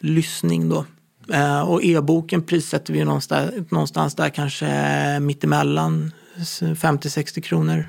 lyssning 0.00 0.68
då. 0.68 0.84
Eh, 1.32 1.60
och 1.60 1.84
e-boken 1.84 2.42
prissätter 2.42 2.92
vi 2.92 3.04
någonstans, 3.04 3.50
någonstans 3.70 4.14
där 4.14 4.28
kanske 4.28 5.20
mittemellan 5.20 6.12
50-60 6.36 7.40
kronor. 7.40 7.86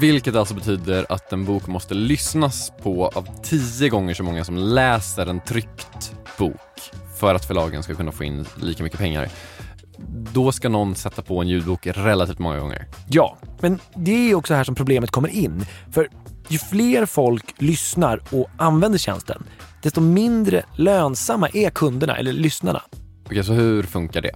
Vilket 0.00 0.36
alltså 0.36 0.54
betyder 0.54 1.06
att 1.08 1.32
en 1.32 1.44
bok 1.44 1.66
måste 1.66 1.94
lyssnas 1.94 2.72
på 2.82 3.06
av 3.06 3.28
tio 3.42 3.88
gånger 3.88 4.14
så 4.14 4.22
många 4.22 4.44
som 4.44 4.56
läser 4.56 5.26
en 5.26 5.40
tryckt 5.40 6.14
bok 6.38 6.80
för 7.18 7.34
att 7.34 7.44
förlagen 7.44 7.82
ska 7.82 7.94
kunna 7.94 8.12
få 8.12 8.24
in 8.24 8.46
lika 8.62 8.82
mycket 8.82 8.98
pengar. 8.98 9.28
Då 10.32 10.52
ska 10.52 10.68
någon 10.68 10.94
sätta 10.94 11.22
på 11.22 11.40
en 11.40 11.48
ljudbok 11.48 11.86
relativt 11.86 12.38
många 12.38 12.58
gånger. 12.58 12.86
Ja, 13.08 13.38
men 13.60 13.78
det 13.94 14.30
är 14.30 14.34
också 14.34 14.54
här 14.54 14.64
som 14.64 14.74
problemet 14.74 15.10
kommer 15.10 15.28
in. 15.28 15.66
För 15.92 16.08
ju 16.48 16.58
fler 16.58 17.06
folk 17.06 17.54
lyssnar 17.58 18.20
och 18.30 18.50
använder 18.56 18.98
tjänsten, 18.98 19.42
desto 19.82 20.00
mindre 20.00 20.64
lönsamma 20.76 21.48
är 21.48 21.70
kunderna 21.70 22.16
eller 22.16 22.32
lyssnarna. 22.32 22.82
Okej, 23.26 23.44
så 23.44 23.52
hur 23.52 23.82
funkar 23.82 24.22
det? 24.22 24.32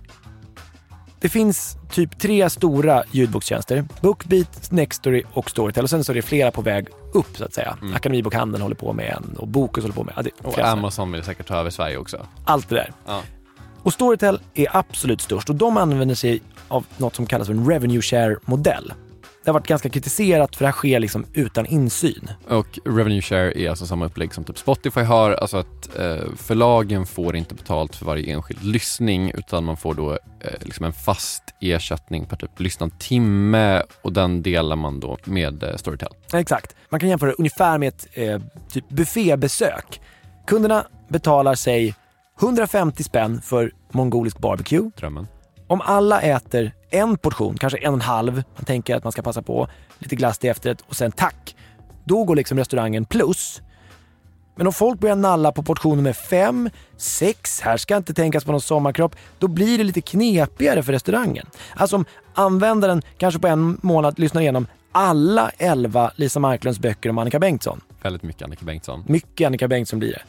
Det 1.23 1.29
finns 1.29 1.77
typ 1.91 2.19
tre 2.19 2.51
stora 2.51 3.03
ljudbokstjänster. 3.11 3.85
Bookbeat, 4.01 4.71
Nextory 4.73 5.23
och 5.33 5.51
Storytel. 5.51 5.85
Och 5.85 5.91
sen 5.91 6.05
så 6.05 6.13
är 6.13 6.15
det 6.17 6.23
flera 6.23 6.51
på 6.51 6.63
väg 6.63 6.87
upp 7.13 7.37
så 7.37 7.45
att 7.45 7.55
säga. 7.55 7.77
Mm. 7.83 7.95
Akademibokhandeln 7.95 8.63
håller 8.63 8.77
på 8.77 8.93
med 8.93 9.15
en 9.17 9.37
och 9.37 9.49
Bokus 9.49 9.85
håller 9.85 9.95
på 9.95 10.05
med. 10.05 10.15
Ja, 10.17 10.23
det 10.23 10.31
är 10.39 10.47
Och. 10.47 10.59
Amazon 10.59 11.13
vill 11.13 11.25
säkert 11.25 11.47
ta 11.47 11.57
över 11.57 11.71
Sverige 11.71 11.97
också. 11.97 12.27
Allt 12.45 12.69
det 12.69 12.75
där. 12.75 12.93
Ja. 13.07 13.23
Och 13.83 13.93
Storytel 13.93 14.41
är 14.55 14.77
absolut 14.77 15.21
störst 15.21 15.51
och 15.51 15.57
de 15.57 15.77
använder 15.77 16.15
sig 16.15 16.43
av 16.69 16.87
något 16.97 17.15
som 17.15 17.27
kallas 17.27 17.47
för 17.47 17.55
en 17.55 17.71
revenue 17.71 18.03
share-modell. 18.03 18.93
Det 19.45 19.51
har 19.51 19.53
varit 19.53 19.67
ganska 19.67 19.89
kritiserat 19.89 20.57
för 20.57 20.65
det 20.65 20.67
här 20.67 20.73
sker 20.73 21.01
liksom 21.01 21.27
utan 21.35 21.67
insyn. 21.67 22.31
Och 22.49 22.79
revenue 22.85 23.23
share 23.23 23.61
är 23.61 23.71
alltså 23.71 23.87
samma 23.87 24.07
upplägg 24.07 24.35
som 24.35 24.45
typ 24.45 24.59
Spotify 24.59 25.01
har, 25.01 25.33
alltså 25.33 25.57
att 25.57 25.99
eh, 25.99 26.17
förlagen 26.37 27.07
får 27.07 27.37
inte 27.37 27.55
betalt 27.55 27.97
för 27.97 28.07
varje 28.07 28.33
enskild 28.33 28.65
lyssning 28.65 29.31
utan 29.35 29.65
man 29.65 29.77
får 29.77 29.95
då 29.95 30.13
eh, 30.13 30.19
liksom 30.61 30.85
en 30.85 30.93
fast 30.93 31.43
ersättning 31.61 32.25
per 32.25 32.37
typ 32.37 32.61
lyssnad 32.61 32.99
timme 32.99 33.83
och 34.03 34.13
den 34.13 34.43
delar 34.43 34.77
man 34.77 35.01
då 35.01 35.19
med 35.25 35.63
eh, 35.63 35.77
Storytel. 35.77 36.13
Exakt. 36.33 36.77
Man 36.89 37.01
kan 37.01 37.09
jämföra 37.09 37.33
ungefär 37.33 37.79
med 37.79 37.89
ett 37.89 38.07
eh, 38.13 38.41
typ 38.71 38.89
buffébesök. 38.89 40.01
Kunderna 40.47 40.87
betalar 41.09 41.55
sig 41.55 41.95
150 42.41 43.03
spänn 43.03 43.43
för 43.43 43.73
mongolisk 43.93 44.39
barbecue. 44.39 44.91
Drömmen. 44.97 45.27
Om 45.73 45.81
alla 45.81 46.21
äter 46.21 46.73
en 46.91 47.19
portion, 47.19 47.57
kanske 47.59 47.79
en 47.79 47.89
och 47.89 47.95
en 47.95 48.01
halv, 48.01 48.35
man 48.35 48.65
tänker 48.65 48.97
att 48.97 49.05
man 49.05 49.13
ska 49.13 49.23
passa 49.23 49.43
på 49.43 49.69
lite 49.99 50.17
glass 50.17 50.39
till 50.39 50.51
efterrätt 50.51 50.81
och 50.81 50.97
sen 50.97 51.13
tack. 51.13 51.57
Då 52.05 52.25
går 52.25 52.37
liksom 52.37 52.59
restaurangen 52.59 53.05
plus. 53.05 53.61
Men 54.55 54.67
om 54.67 54.73
folk 54.73 55.01
börjar 55.01 55.17
nalla 55.17 55.53
på 55.53 55.63
portion 55.63 55.97
nummer 55.97 56.13
fem, 56.13 56.71
sex, 56.97 57.61
här 57.61 57.77
ska 57.77 57.97
inte 57.97 58.15
tänkas 58.15 58.45
på 58.45 58.53
någon 58.53 58.61
sommarkropp, 58.61 59.17
då 59.39 59.49
blir 59.49 59.79
det 59.79 59.85
lite 59.85 60.01
knepigare 60.01 60.83
för 60.83 60.93
restaurangen. 60.93 61.47
Alltså 61.77 61.97
om 61.97 62.05
användaren 62.35 63.03
kanske 63.19 63.41
på 63.41 63.49
en 63.49 63.79
månad 63.83 64.19
lyssnar 64.19 64.43
igenom 64.43 64.67
alla 64.93 65.51
elva 65.59 66.13
Lisa 66.17 66.41
Marklunds 66.41 66.79
böcker 66.79 67.11
om 67.11 67.19
Annika 67.19 67.39
Bengtsson. 67.39 67.81
Väldigt 68.03 68.23
mycket 68.23 68.43
Annika 68.43 68.65
Bengtsson. 68.65 69.05
Mycket 69.09 69.47
Annika 69.47 69.69
Bengtsson 69.69 69.99
blir 69.99 70.13
det. 70.13 70.23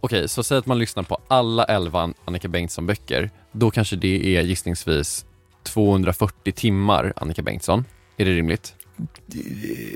Okej, 0.00 0.28
så 0.28 0.42
säg 0.42 0.58
att 0.58 0.66
man 0.66 0.78
lyssnar 0.78 1.02
på 1.02 1.18
alla 1.28 1.64
11 1.64 2.12
Annika 2.24 2.48
Bengtsson-böcker. 2.48 3.30
Då 3.52 3.70
kanske 3.70 3.96
det 3.96 4.36
är 4.36 4.42
gissningsvis 4.42 5.26
240 5.62 6.52
timmar 6.52 7.12
Annika 7.16 7.42
Bengtsson. 7.42 7.84
Är 8.16 8.24
det 8.24 8.32
rimligt? 8.32 8.74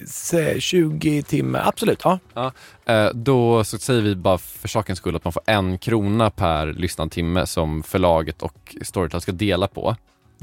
Se, 0.07 0.61
20 0.61 1.23
timmar, 1.23 1.63
absolut. 1.67 2.01
Ja. 2.05 2.19
Ja, 2.35 2.53
eh, 2.87 3.11
då 3.15 3.65
så 3.65 3.79
säger 3.79 4.03
vi 4.03 4.17
bara 4.17 4.39
för 4.39 4.69
sakens 4.69 4.99
skull 4.99 5.17
att 5.17 5.25
man 5.25 5.33
får 5.33 5.43
en 5.47 5.79
krona 5.79 6.31
per 6.31 6.73
lyssnad 6.73 7.11
timme 7.11 7.47
som 7.47 7.83
förlaget 7.83 8.43
och 8.43 8.77
Storytel 8.83 9.21
ska 9.21 9.33
dela 9.33 9.69
på. 9.69 9.97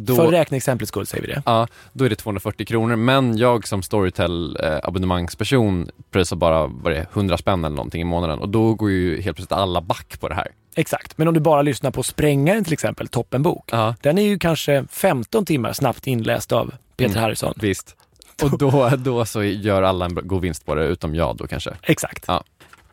Då, 0.06 0.16
För 0.16 0.28
räkneexemplets 0.28 0.90
skull 0.90 1.06
säger 1.06 1.28
vi 1.28 1.34
det. 1.34 1.44
Ja, 1.46 1.68
då 1.94 2.06
är 2.06 2.10
det 2.10 2.16
240 2.16 2.66
kronor 2.66 2.96
men 2.96 3.38
jag 3.38 3.68
som 3.68 3.84
Storytel 3.84 4.58
eh, 4.64 4.80
prisar 6.12 6.36
bara 6.36 6.68
vad 6.68 6.94
det 6.94 6.98
är, 6.98 7.08
100 7.14 7.38
spänn 7.38 7.66
eller 7.66 7.76
någonting 7.76 8.02
i 8.02 8.06
månaden 8.06 8.40
och 8.40 8.50
då 8.50 8.74
går 8.74 8.92
ju 8.92 9.22
helt 9.22 9.38
plötsligt 9.38 9.52
alla 9.60 9.82
back 9.82 10.20
på 10.20 10.30
det 10.30 10.36
här. 10.36 10.48
Exakt, 10.76 11.18
men 11.18 11.28
om 11.28 11.34
du 11.34 11.40
bara 11.40 11.62
lyssnar 11.62 11.92
på 11.92 12.04
Sprängaren 12.04 12.64
till 12.64 12.74
exempel, 12.74 13.08
Toppenbok. 13.08 13.70
Ja. 13.72 13.96
Den 14.02 14.18
är 14.18 14.24
ju 14.24 14.40
kanske 14.40 14.86
15 14.92 15.46
timmar 15.46 15.74
snabbt 15.74 16.08
inläst 16.08 16.52
av 16.52 16.74
Peter 16.98 17.12
Mm. 17.12 17.24
Harrison. 17.24 17.54
Visst. 17.58 17.96
Och 18.44 18.58
då, 18.58 18.90
då 18.98 19.26
så 19.26 19.44
gör 19.44 19.84
alla 19.84 20.06
en 20.06 20.20
god 20.24 20.42
vinst 20.42 20.66
på 20.66 20.76
det, 20.76 20.86
utom 20.86 21.16
jag 21.16 21.38
då 21.38 21.48
kanske. 21.48 21.72
Exakt. 21.82 22.26
Ja. 22.28 22.44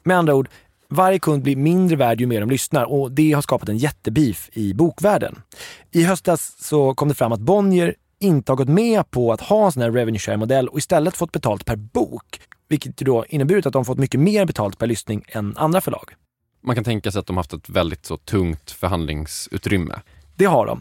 Med 0.03 0.17
andra 0.19 0.35
ord, 0.35 0.49
varje 0.89 1.19
kund 1.19 1.43
blir 1.43 1.57
mindre 1.57 1.97
värd 1.97 2.21
ju 2.21 2.27
mer 2.27 2.41
de 2.41 2.51
lyssnar 2.51 2.85
och 2.85 3.13
det 3.13 3.33
har 3.33 3.43
skapat 3.43 3.69
en 3.69 3.79
jättebeef 3.79 4.51
i 4.53 4.75
bokvärlden. 4.75 5.43
I 5.91 6.05
höstas 6.05 6.55
så 6.59 6.95
kom 6.95 7.09
det 7.09 7.15
fram 7.15 7.33
att 7.33 7.41
Bonnier 7.41 7.95
inte 8.21 8.53
har 8.53 8.57
gått 8.57 8.69
med 8.69 9.11
på 9.11 9.33
att 9.33 9.41
ha 9.41 9.67
en 9.67 9.73
sån 9.73 9.83
här 9.83 9.91
revenue 9.91 10.19
share-modell 10.19 10.69
och 10.69 10.79
istället 10.79 11.17
fått 11.17 11.33
betalt 11.33 11.65
per 11.65 11.77
bok. 11.77 12.41
Vilket 12.69 13.03
ju 13.03 13.05
då 13.05 13.25
inneburit 13.29 13.67
att 13.67 13.73
de 13.73 13.85
fått 13.85 13.99
mycket 13.99 14.21
mer 14.21 14.45
betalt 14.45 14.79
per 14.79 14.87
lyssning 14.87 15.25
än 15.29 15.57
andra 15.57 15.81
förlag. 15.81 16.15
Man 16.63 16.75
kan 16.75 16.85
tänka 16.85 17.13
sig 17.13 17.21
att 17.21 17.27
de 17.27 17.37
haft 17.37 17.53
ett 17.53 17.69
väldigt 17.69 18.07
så 18.07 18.17
tungt 18.17 18.71
förhandlingsutrymme. 18.71 19.95
Det 20.37 20.45
har 20.45 20.67
de. 20.67 20.81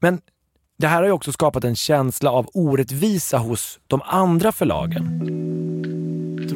Men 0.00 0.20
det 0.78 0.86
här 0.86 0.96
har 0.96 1.04
ju 1.04 1.12
också 1.12 1.32
skapat 1.32 1.64
en 1.64 1.76
känsla 1.76 2.30
av 2.30 2.48
orättvisa 2.54 3.38
hos 3.38 3.80
de 3.86 4.02
andra 4.04 4.52
förlagen. 4.52 5.67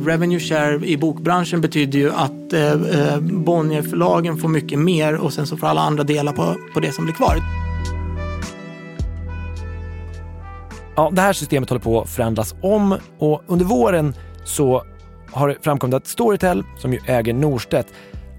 Revenue 0.06 0.40
share 0.40 0.86
i 0.86 0.96
bokbranschen 0.96 1.60
betyder 1.60 1.98
ju 1.98 2.12
att 2.12 2.52
eh, 2.52 2.72
eh, 2.72 3.20
Bonnierförlagen 3.20 4.36
får 4.36 4.48
mycket 4.48 4.78
mer 4.78 5.14
och 5.14 5.32
sen 5.32 5.46
så 5.46 5.56
får 5.56 5.66
alla 5.66 5.80
andra 5.80 6.04
dela 6.04 6.32
på, 6.32 6.54
på 6.74 6.80
det 6.80 6.92
som 6.92 7.04
blir 7.04 7.14
kvar. 7.14 7.36
Ja, 10.96 11.10
det 11.12 11.20
här 11.20 11.32
systemet 11.32 11.70
håller 11.70 11.80
på 11.80 12.00
att 12.00 12.10
förändras 12.10 12.54
om 12.62 12.96
och 13.18 13.42
under 13.46 13.64
våren 13.64 14.14
så 14.44 14.82
har 15.30 15.48
det 15.48 15.56
framkommit 15.60 15.94
att 15.94 16.06
Storytel, 16.06 16.64
som 16.78 16.92
ju 16.92 16.98
äger 17.06 17.34
Norstedt, 17.34 17.86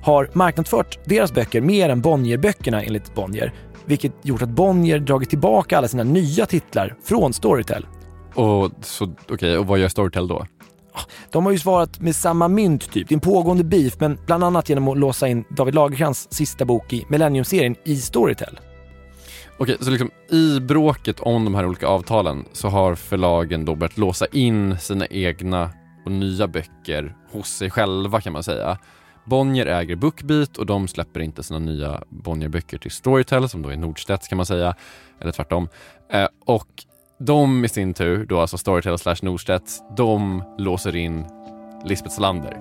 har 0.03 0.29
marknadsfört 0.33 0.99
deras 1.05 1.33
böcker 1.33 1.61
mer 1.61 1.89
än 1.89 2.01
Bonnier-böckerna 2.01 2.83
enligt 2.83 3.15
Bonnier, 3.15 3.53
vilket 3.85 4.13
gjort 4.21 4.41
att 4.41 4.49
Bonnier 4.49 4.99
dragit 4.99 5.29
tillbaka 5.29 5.77
alla 5.77 5.87
sina 5.87 6.03
nya 6.03 6.45
titlar 6.45 6.95
från 7.03 7.33
Storytel. 7.33 7.85
Och, 8.35 8.71
så, 8.81 9.13
okej, 9.29 9.57
och 9.57 9.67
vad 9.67 9.79
gör 9.79 9.87
Storytel 9.87 10.27
då? 10.27 10.45
De 11.31 11.45
har 11.45 11.51
ju 11.51 11.59
svarat 11.59 11.99
med 11.99 12.15
samma 12.15 12.47
mynt 12.47 12.91
typ. 12.91 13.07
Det 13.07 13.13
är 13.13 13.17
en 13.17 13.19
pågående 13.19 13.63
beef, 13.63 13.93
men 13.99 14.19
bland 14.25 14.43
annat 14.43 14.69
genom 14.69 14.87
att 14.87 14.97
låsa 14.97 15.27
in 15.27 15.43
David 15.49 15.75
Lagercrantz 15.75 16.27
sista 16.31 16.65
bok 16.65 16.93
i 16.93 17.05
Millennium-serien 17.09 17.75
i 17.83 17.95
Storytel. 17.95 18.59
Okej, 19.57 19.77
så 19.79 19.89
liksom 19.89 20.11
i 20.29 20.59
bråket 20.59 21.19
om 21.19 21.45
de 21.45 21.55
här 21.55 21.65
olika 21.65 21.87
avtalen 21.87 22.45
så 22.53 22.67
har 22.67 22.95
förlagen 22.95 23.65
då 23.65 23.75
börjat 23.75 23.97
låsa 23.97 24.25
in 24.31 24.77
sina 24.79 25.07
egna 25.07 25.69
och 26.05 26.11
nya 26.11 26.47
böcker 26.47 27.15
hos 27.31 27.47
sig 27.47 27.69
själva 27.69 28.21
kan 28.21 28.33
man 28.33 28.43
säga. 28.43 28.77
Bonnier 29.25 29.65
äger 29.65 29.95
Bookbeat 29.95 30.57
och 30.57 30.65
de 30.65 30.87
släpper 30.87 31.19
inte 31.19 31.43
sina 31.43 31.59
nya 31.59 32.03
Bonnier-böcker 32.09 32.77
till 32.77 32.91
Storytel 32.91 33.49
som 33.49 33.61
då 33.61 33.69
är 33.69 33.77
Nordstedts 33.77 34.27
kan 34.27 34.37
man 34.37 34.45
säga, 34.45 34.75
eller 35.21 35.31
tvärtom. 35.31 35.69
Eh, 36.09 36.27
och 36.45 36.67
de 37.25 37.65
i 37.65 37.69
sin 37.69 37.93
tur, 37.93 38.25
då 38.25 38.39
alltså 38.39 38.57
Storytel 38.57 38.97
slash 38.97 39.15
Nordstedts, 39.21 39.81
de 39.97 40.43
låser 40.57 40.95
in 40.95 41.25
Lisbeth 41.85 42.15
Salander. 42.15 42.57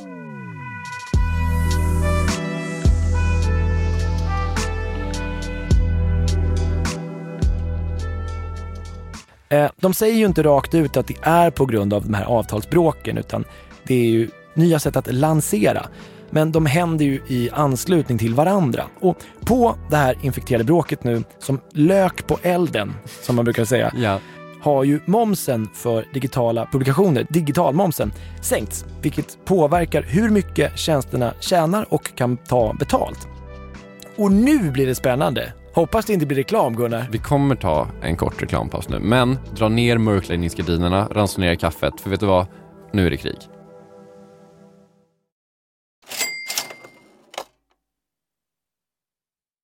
Eh, 9.49 9.71
De 9.77 9.95
säger 9.95 10.15
ju 10.17 10.27
inte 10.27 10.43
rakt 10.43 10.75
ut 10.75 10.97
att 10.97 11.07
det 11.07 11.17
är 11.23 11.51
på 11.51 11.67
grund 11.67 11.95
av 11.95 12.03
de 12.03 12.15
här 12.15 12.25
avtalsbråken 12.25 13.19
utan 13.19 13.45
det 13.87 13.95
är 13.95 14.11
ju 14.11 14.29
nya 14.55 14.79
sätt 14.79 14.97
att 14.97 15.13
lansera. 15.15 15.87
Men 16.31 16.53
de 16.53 16.67
händer 16.67 17.05
ju 17.05 17.21
i 17.27 17.51
anslutning 17.53 18.19
till 18.19 18.35
varandra. 18.35 18.85
Och 19.01 19.17
på 19.45 19.75
det 19.91 19.97
här 19.97 20.17
infekterade 20.23 20.65
bråket 20.65 21.05
nu, 21.05 21.25
som 21.39 21.61
lök 21.73 22.27
på 22.27 22.39
elden, 22.43 22.95
som 23.23 23.37
man 23.37 23.45
brukar 23.45 23.65
säga, 23.65 23.93
Ja 23.97 24.19
har 24.63 24.85
ju 24.85 25.01
momsen 25.05 25.69
för 25.75 26.05
digitala 26.15 26.69
publikationer, 26.73 27.27
digitalmomsen, 27.31 28.13
sänkts, 28.41 28.85
vilket 29.03 29.45
påverkar 29.45 30.03
hur 30.03 30.31
mycket 30.31 30.79
tjänsterna 30.79 31.35
tjänar 31.41 31.87
och 31.89 32.15
kan 32.15 32.37
ta 32.37 32.73
betalt. 32.73 33.29
Och 34.17 34.33
nu 34.33 34.71
blir 34.71 34.87
det 34.87 34.95
spännande. 34.95 35.53
Hoppas 35.75 36.05
det 36.05 36.13
inte 36.13 36.27
blir 36.27 36.37
reklam, 36.37 36.77
Gunnar. 36.77 37.09
Vi 37.11 37.19
kommer 37.19 37.55
ta 37.55 37.89
en 38.03 38.17
kort 38.17 38.43
reklampaus 38.43 38.89
nu, 38.89 38.99
men 38.99 39.39
dra 39.57 39.69
ner 39.69 39.99
mörkläggningsgardinerna, 39.99 41.09
ransonera 41.11 41.57
kaffet, 41.57 42.01
för 42.01 42.11
vet 42.11 42.21
du 42.21 42.27
vad? 42.27 42.47
Nu 42.93 43.07
är 43.07 43.11
det 43.11 43.17
krig. 43.17 43.39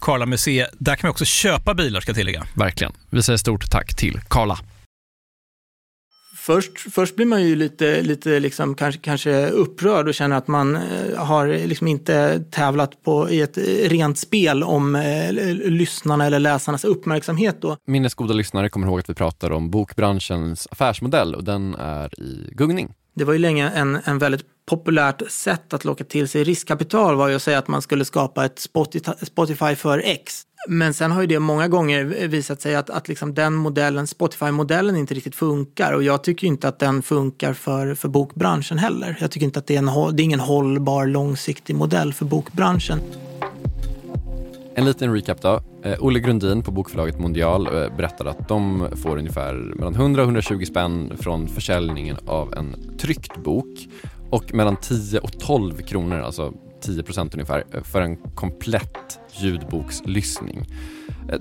Karla 0.00 0.26
Museet. 0.26 0.70
Där 0.78 0.96
kan 0.96 1.08
vi 1.08 1.12
också 1.12 1.24
köpa 1.24 1.74
bilar 1.74 2.00
ska 2.00 2.10
jag 2.10 2.16
tillägga. 2.16 2.46
Verkligen. 2.54 2.92
Vi 3.10 3.22
säger 3.22 3.36
stort 3.36 3.70
tack 3.70 3.96
till 3.96 4.20
Karla. 4.28 4.58
Först, 6.48 6.78
först 6.78 7.16
blir 7.16 7.26
man 7.26 7.42
ju 7.42 7.56
lite, 7.56 8.02
lite 8.02 8.40
liksom 8.40 8.74
kanske, 8.74 9.00
kanske 9.00 9.48
upprörd 9.48 10.08
och 10.08 10.14
känner 10.14 10.36
att 10.36 10.48
man 10.48 10.76
eh, 10.76 10.82
har 11.16 11.46
liksom 11.46 11.86
inte 11.88 12.44
tävlat 12.50 13.02
på, 13.02 13.30
i 13.30 13.40
ett 13.40 13.58
rent 13.90 14.18
spel 14.18 14.62
om 14.62 14.94
eh, 14.94 15.32
lyssnarna 15.70 16.26
eller 16.26 16.38
läsarnas 16.38 16.84
uppmärksamhet. 16.84 17.62
Då. 17.62 17.76
Minnesgoda 17.86 18.34
lyssnare 18.34 18.68
kommer 18.68 18.86
ihåg 18.86 18.98
att 18.98 19.10
vi 19.10 19.14
pratar 19.14 19.50
om 19.50 19.70
bokbranschens 19.70 20.68
affärsmodell 20.70 21.34
och 21.34 21.44
den 21.44 21.74
är 21.74 22.20
i 22.20 22.48
gungning. 22.52 22.94
Det 23.18 23.24
var 23.24 23.32
ju 23.32 23.38
länge 23.38 23.70
en, 23.70 23.98
en 24.04 24.18
väldigt 24.18 24.44
populärt 24.66 25.30
sätt 25.30 25.74
att 25.74 25.84
locka 25.84 26.04
till 26.04 26.28
sig 26.28 26.44
riskkapital 26.44 27.16
var 27.16 27.28
ju 27.28 27.34
att 27.34 27.42
säga 27.42 27.58
att 27.58 27.68
man 27.68 27.82
skulle 27.82 28.04
skapa 28.04 28.44
ett 28.44 28.58
Spotify- 28.58 29.74
för 29.74 30.02
X. 30.04 30.42
Men 30.68 30.94
sen 30.94 31.10
har 31.10 31.20
ju 31.20 31.26
det 31.26 31.38
många 31.38 31.68
gånger 31.68 32.04
visat 32.04 32.60
sig 32.60 32.74
att, 32.76 32.90
att 32.90 33.08
liksom 33.08 33.34
den 33.34 33.54
modellen, 33.54 34.06
Spotify-modellen 34.06 34.96
inte 34.96 35.14
riktigt 35.14 35.34
funkar 35.34 35.92
och 35.92 36.02
jag 36.02 36.24
tycker 36.24 36.46
inte 36.46 36.68
att 36.68 36.78
den 36.78 37.02
funkar 37.02 37.52
för, 37.52 37.94
för 37.94 38.08
bokbranschen 38.08 38.78
heller. 38.78 39.18
Jag 39.20 39.30
tycker 39.30 39.46
inte 39.46 39.58
att 39.58 39.66
det 39.66 39.74
är, 39.74 39.78
en, 39.78 40.16
det 40.16 40.22
är 40.22 40.24
ingen 40.24 40.40
hållbar 40.40 41.06
långsiktig 41.06 41.76
modell 41.76 42.12
för 42.12 42.24
bokbranschen. 42.24 43.00
En 44.78 44.84
liten 44.84 45.14
recap 45.14 45.42
då. 45.42 45.60
Eh, 45.82 46.04
Olle 46.04 46.20
Grundin 46.20 46.62
på 46.62 46.70
bokförlaget 46.70 47.18
Mondial 47.18 47.64
berättade 47.64 47.96
berättar 47.96 48.24
att 48.24 48.48
de 48.48 48.88
får 48.96 49.18
ungefär 49.18 49.54
mellan 49.54 49.94
100 49.94 50.22
och 50.22 50.26
120 50.26 50.64
spänn 50.64 51.12
från 51.18 51.48
försäljningen 51.48 52.16
av 52.26 52.54
en 52.54 52.96
tryckt 52.98 53.36
bok 53.36 53.88
och 54.30 54.54
mellan 54.54 54.76
10 54.76 55.18
och 55.18 55.38
12 55.40 55.76
kronor, 55.76 56.20
alltså 56.20 56.52
10 56.80 57.02
procent 57.02 57.34
ungefär, 57.34 57.64
eh, 57.74 57.82
för 57.82 58.00
en 58.00 58.16
komplett 58.16 59.18
ljudbokslyssning. 59.32 60.66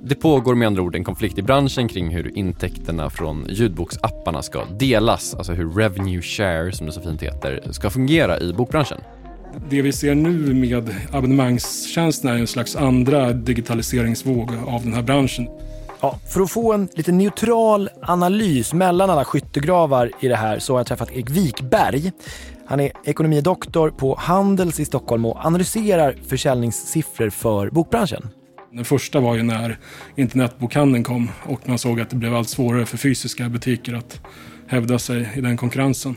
Det 0.04 0.16
pågår 0.16 0.56
med 0.56 0.68
andra 0.68 0.82
ord 0.82 0.96
en 0.96 1.04
konflikt 1.04 1.38
i 1.38 1.42
branschen 1.42 1.88
kring 1.88 2.10
hur 2.10 2.38
intäkterna 2.38 3.10
från 3.10 3.46
ljudboksapparna 3.50 4.42
ska 4.42 4.66
delas, 4.66 5.36
alltså 5.36 5.54
hur 5.54 5.70
revenue 5.70 6.22
share, 6.22 6.72
som 6.72 6.86
det 6.88 6.94
så 6.94 7.02
fint 7.02 7.24
heter, 7.24 7.62
ska 7.72 7.90
fungera 7.90 8.40
i 8.40 8.54
bokbranschen. 8.54 8.98
Det 9.70 9.82
vi 9.82 9.92
ser 9.92 10.16
nu 10.16 10.54
med 10.54 10.96
abonnemangstjänsterna 11.12 12.34
är 12.34 12.38
en 12.38 12.48
slags 12.48 12.76
andra 12.76 13.34
digitaliseringsvåg 13.34 14.52
av 14.68 14.84
den 14.84 14.94
här 14.94 15.02
branschen. 15.02 15.48
Ja, 16.02 16.20
för 16.30 16.42
att 16.42 16.52
få 16.52 16.74
en 16.74 16.88
lite 16.94 17.12
neutral 17.12 17.90
analys 18.02 18.74
mellan 18.74 19.10
alla 19.10 19.26
skyttegravar 19.26 20.12
i 20.20 20.28
det 20.28 20.36
här 20.36 20.60
så 20.60 20.74
har 20.74 20.80
jag 20.80 20.88
träffat 20.88 21.12
Erik 21.12 21.30
Wikberg. 21.30 22.12
Han 22.66 22.80
är 22.80 22.92
ekonomidoktor 23.06 23.90
på 23.90 24.16
Handels 24.20 24.80
i 24.80 24.86
Stockholm 24.86 25.26
och 25.26 25.46
analyserar 25.46 26.16
försäljningssiffror 26.28 27.30
för 27.30 27.70
bokbranschen. 27.70 28.30
Den 28.72 28.86
första 28.86 29.20
var 29.20 29.36
ju 29.36 29.44
när 29.44 29.80
internetbokhandeln 30.16 31.04
kom 31.04 31.30
och 31.44 31.70
man 31.70 31.78
såg 31.78 32.02
att 32.02 32.10
det 32.10 32.16
blev 32.16 32.36
allt 32.36 32.50
svårare 32.50 32.86
för 32.86 32.98
fysiska 32.98 33.50
butiker 33.50 33.94
att 33.94 34.22
hävda 34.68 35.00
sig 35.00 35.30
i 35.36 35.42
den 35.42 35.58
konkurrensen. 35.58 36.16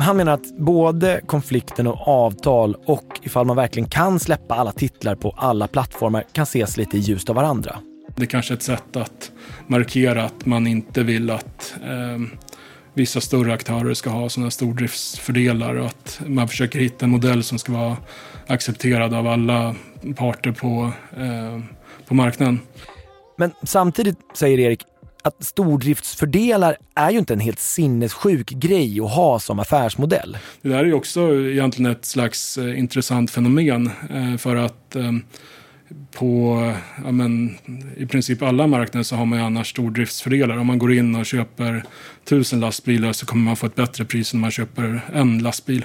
Han 0.00 0.16
menar 0.16 0.32
att 0.32 0.56
både 0.56 1.20
konflikten 1.26 1.86
och 1.86 2.08
avtal 2.08 2.76
och 2.84 3.20
ifall 3.22 3.46
man 3.46 3.56
verkligen 3.56 3.88
kan 3.88 4.20
släppa 4.20 4.54
alla 4.54 4.72
titlar 4.72 5.14
på 5.14 5.30
alla 5.36 5.68
plattformar 5.68 6.24
kan 6.32 6.42
ses 6.42 6.76
lite 6.76 6.96
i 6.96 7.00
ljuset 7.00 7.30
av 7.30 7.36
varandra. 7.36 7.78
Det 8.16 8.22
är 8.22 8.26
kanske 8.26 8.54
är 8.54 8.56
ett 8.56 8.62
sätt 8.62 8.96
att 8.96 9.32
markera 9.66 10.24
att 10.24 10.46
man 10.46 10.66
inte 10.66 11.02
vill 11.02 11.30
att 11.30 11.74
eh, 11.84 12.38
vissa 12.94 13.20
större 13.20 13.52
aktörer 13.52 13.94
ska 13.94 14.10
ha 14.10 14.28
sådana 14.28 14.50
stordriftsfördelar 14.50 15.74
och 15.74 15.86
att 15.86 16.20
man 16.26 16.48
försöker 16.48 16.78
hitta 16.78 17.04
en 17.04 17.10
modell 17.10 17.42
som 17.42 17.58
ska 17.58 17.72
vara 17.72 17.96
accepterad 18.46 19.14
av 19.14 19.26
alla 19.26 19.74
parter 20.16 20.52
på, 20.52 20.92
eh, 21.16 21.60
på 22.06 22.14
marknaden. 22.14 22.60
Men 23.36 23.52
samtidigt 23.62 24.18
säger 24.34 24.58
Erik 24.58 24.82
att 25.22 25.44
stordriftsfördelar 25.44 26.76
är 26.94 27.10
ju 27.10 27.18
inte 27.18 27.32
en 27.32 27.40
helt 27.40 27.58
sinnessjuk 27.58 28.50
grej 28.50 29.00
att 29.00 29.10
ha 29.10 29.38
som 29.38 29.58
affärsmodell. 29.58 30.38
Det 30.62 30.68
där 30.68 30.78
är 30.78 30.84
ju 30.84 30.94
också 30.94 31.20
egentligen 31.34 31.92
ett 31.92 32.04
slags 32.04 32.58
eh, 32.58 32.78
intressant 32.78 33.30
fenomen 33.30 33.90
eh, 34.10 34.36
för 34.36 34.56
att 34.56 34.96
eh, 34.96 35.12
på 36.12 36.72
ja, 37.04 37.10
men, 37.10 37.54
i 37.96 38.06
princip 38.06 38.42
alla 38.42 38.66
marknader 38.66 39.02
så 39.02 39.16
har 39.16 39.26
man 39.26 39.38
ju 39.38 39.44
annars 39.44 39.70
stordriftsfördelar. 39.70 40.56
Om 40.56 40.66
man 40.66 40.78
går 40.78 40.92
in 40.92 41.14
och 41.14 41.26
köper 41.26 41.84
tusen 42.24 42.60
lastbilar 42.60 43.12
så 43.12 43.26
kommer 43.26 43.44
man 43.44 43.56
få 43.56 43.66
ett 43.66 43.74
bättre 43.74 44.04
pris 44.04 44.32
än 44.32 44.36
om 44.36 44.40
man 44.40 44.50
köper 44.50 45.00
en 45.14 45.38
lastbil. 45.38 45.84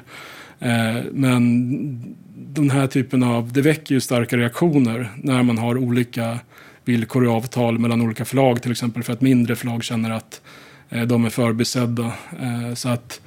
Eh, 0.60 1.04
men 1.12 2.16
den 2.36 2.70
här 2.70 2.88
typen 2.88 3.24
av, 3.24 3.54
det 3.54 3.62
väcker 3.62 3.96
ju 3.96 4.02
starka 4.02 4.38
reaktioner 4.38 5.12
när 5.18 5.44
man 5.44 5.58
har 5.58 5.78
olika 5.78 6.40
villkor 6.86 7.28
och 7.28 7.36
avtal 7.36 7.80
mellan 7.80 8.02
olika 8.02 8.26
förlag 8.26 8.62
till 8.62 8.72
exempel 8.72 9.04
för 9.04 9.14
att 9.14 9.22
mindre 9.22 9.56
förlag 9.56 9.84
känner 9.84 10.12
att 10.12 10.42
eh, 10.90 11.02
de 11.02 11.26
är 11.26 11.30
förbisedda. 11.30 12.14
Eh, 12.40 12.74
så 12.74 12.90
att 12.90 13.22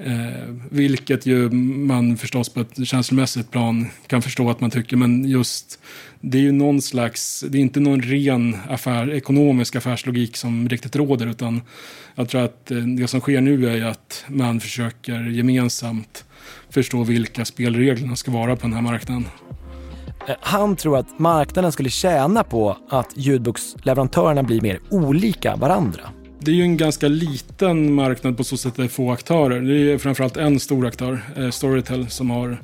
Eh, 0.00 0.54
vilket 0.70 1.26
ju 1.26 1.50
man 1.50 2.16
förstås 2.16 2.48
på 2.48 2.60
ett 2.60 2.86
känslomässigt 2.88 3.50
plan 3.50 3.86
kan 4.06 4.22
förstå 4.22 4.50
att 4.50 4.60
man 4.60 4.70
tycker, 4.70 4.96
men 4.96 5.24
just 5.24 5.78
det 6.20 6.38
är 6.38 6.42
ju 6.42 6.52
någon 6.52 6.82
slags, 6.82 7.44
det 7.48 7.58
är 7.58 7.62
inte 7.62 7.80
någon 7.80 8.02
ren 8.02 8.56
affär, 8.68 9.10
ekonomisk 9.10 9.76
affärslogik 9.76 10.36
som 10.36 10.68
riktigt 10.68 10.96
råder, 10.96 11.26
utan 11.26 11.60
jag 12.14 12.28
tror 12.28 12.44
att 12.44 12.70
eh, 12.70 12.76
det 12.76 13.08
som 13.08 13.20
sker 13.20 13.40
nu 13.40 13.68
är 13.68 13.76
ju 13.76 13.84
att 13.84 14.24
man 14.28 14.60
försöker 14.60 15.20
gemensamt 15.20 16.24
förstå 16.70 17.04
vilka 17.04 17.44
spelreglerna 17.44 18.16
ska 18.16 18.30
vara 18.30 18.56
på 18.56 18.62
den 18.62 18.72
här 18.72 18.82
marknaden. 18.82 19.24
Eh, 20.28 20.34
han 20.40 20.76
tror 20.76 20.98
att 20.98 21.18
marknaden 21.18 21.72
skulle 21.72 21.90
tjäna 21.90 22.44
på 22.44 22.76
att 22.88 23.10
ljudboksleverantörerna 23.14 24.42
blir 24.42 24.60
mer 24.60 24.80
olika 24.90 25.56
varandra. 25.56 26.02
Det 26.40 26.50
är 26.50 26.54
ju 26.54 26.62
en 26.62 26.76
ganska 26.76 27.08
liten 27.08 27.92
marknad 27.92 28.36
på 28.36 28.44
så 28.44 28.56
sätt 28.56 28.70
att 28.70 28.76
det 28.76 28.84
är 28.84 28.88
få 28.88 29.12
aktörer. 29.12 29.60
Det 29.60 29.92
är 29.92 29.98
framförallt 29.98 30.36
en 30.36 30.60
stor 30.60 30.86
aktör, 30.86 31.20
eh, 31.36 31.50
Storytel, 31.50 32.10
som 32.10 32.30
har 32.30 32.62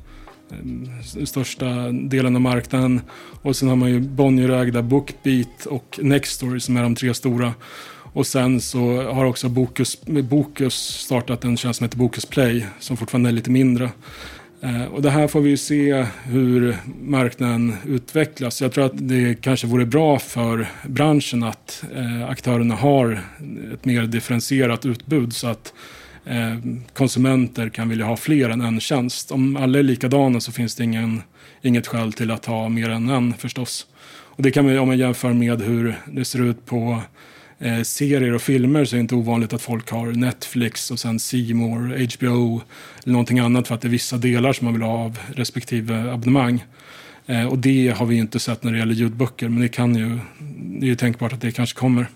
eh, 0.50 1.24
största 1.24 1.66
delen 1.90 2.34
av 2.34 2.40
marknaden. 2.40 3.00
Och 3.42 3.56
sen 3.56 3.68
har 3.68 3.76
man 3.76 3.90
ju 3.90 4.00
Bonnierägda 4.00 4.82
Bookbeat 4.82 5.66
och 5.66 5.98
Nextory 6.02 6.60
som 6.60 6.76
är 6.76 6.82
de 6.82 6.94
tre 6.94 7.14
stora. 7.14 7.54
Och 8.12 8.26
sen 8.26 8.60
så 8.60 9.02
har 9.02 9.24
också 9.24 9.48
Bokus, 9.48 10.00
Bokus 10.06 10.74
startat 10.74 11.44
en 11.44 11.56
tjänst 11.56 11.78
som 11.78 11.84
heter 11.84 11.98
Bokus 11.98 12.26
Play 12.26 12.66
som 12.80 12.96
fortfarande 12.96 13.30
är 13.30 13.32
lite 13.32 13.50
mindre. 13.50 13.90
Eh, 14.64 14.84
och 14.84 15.02
det 15.02 15.10
här 15.10 15.28
får 15.28 15.40
vi 15.40 15.50
ju 15.50 15.56
se 15.56 16.06
hur 16.24 16.76
marknaden 17.02 17.76
utvecklas. 17.86 18.62
Jag 18.62 18.72
tror 18.72 18.84
att 18.84 19.08
det 19.08 19.34
kanske 19.40 19.66
vore 19.66 19.86
bra 19.86 20.18
för 20.18 20.66
branschen 20.88 21.42
att 21.42 21.84
eh, 21.94 22.28
aktörerna 22.28 22.74
har 22.74 23.20
ett 23.74 23.84
mer 23.84 24.02
differentierat 24.02 24.86
utbud 24.86 25.34
så 25.34 25.46
att 25.46 25.74
eh, 26.24 26.58
konsumenter 26.92 27.68
kan 27.68 27.88
vilja 27.88 28.04
ha 28.06 28.16
fler 28.16 28.50
än 28.50 28.60
en 28.60 28.80
tjänst. 28.80 29.30
Om 29.30 29.56
alla 29.56 29.78
är 29.78 29.82
likadana 29.82 30.40
så 30.40 30.52
finns 30.52 30.74
det 30.74 30.84
ingen, 30.84 31.22
inget 31.62 31.86
skäl 31.86 32.12
till 32.12 32.30
att 32.30 32.44
ha 32.44 32.68
mer 32.68 32.88
än 32.88 33.08
en 33.08 33.34
förstås. 33.34 33.86
Och 34.06 34.42
det 34.42 34.50
kan 34.50 34.64
man, 34.64 34.78
om 34.78 34.88
man 34.88 34.98
jämför 34.98 35.32
med 35.32 35.62
hur 35.62 35.94
det 36.06 36.24
ser 36.24 36.42
ut 36.42 36.66
på 36.66 37.00
eh, 37.58 37.82
serier 37.82 38.34
och 38.34 38.42
filmer 38.42 38.84
så 38.84 38.96
är 38.96 38.98
det 38.98 39.00
inte 39.00 39.14
ovanligt 39.14 39.52
att 39.52 39.62
folk 39.62 39.90
har 39.90 40.06
Netflix 40.06 40.90
och 40.90 40.98
sen 40.98 41.18
Seymour, 41.18 42.06
HBO 42.16 42.62
eller 43.02 43.12
någonting 43.12 43.38
annat 43.38 43.68
för 43.68 43.74
att 43.74 43.80
det 43.80 43.88
är 43.88 43.90
vissa 43.90 44.16
delar 44.16 44.52
som 44.52 44.64
man 44.64 44.74
vill 44.74 44.82
ha 44.82 45.04
av 45.04 45.18
respektive 45.34 46.12
abonnemang. 46.12 46.64
Eh, 47.26 47.46
och 47.46 47.58
det 47.58 47.94
har 47.96 48.06
vi 48.06 48.16
inte 48.16 48.38
sett 48.38 48.62
när 48.62 48.72
det 48.72 48.78
gäller 48.78 48.94
ljudböcker 48.94 49.48
men 49.48 49.62
det 49.62 49.68
kan 49.68 49.94
ju, 49.94 50.18
det 50.80 50.86
är 50.86 50.88
ju 50.88 50.96
tänkbart 50.96 51.32
att 51.32 51.40
det 51.40 51.52
kanske 51.52 51.78
kommer. 51.78 52.06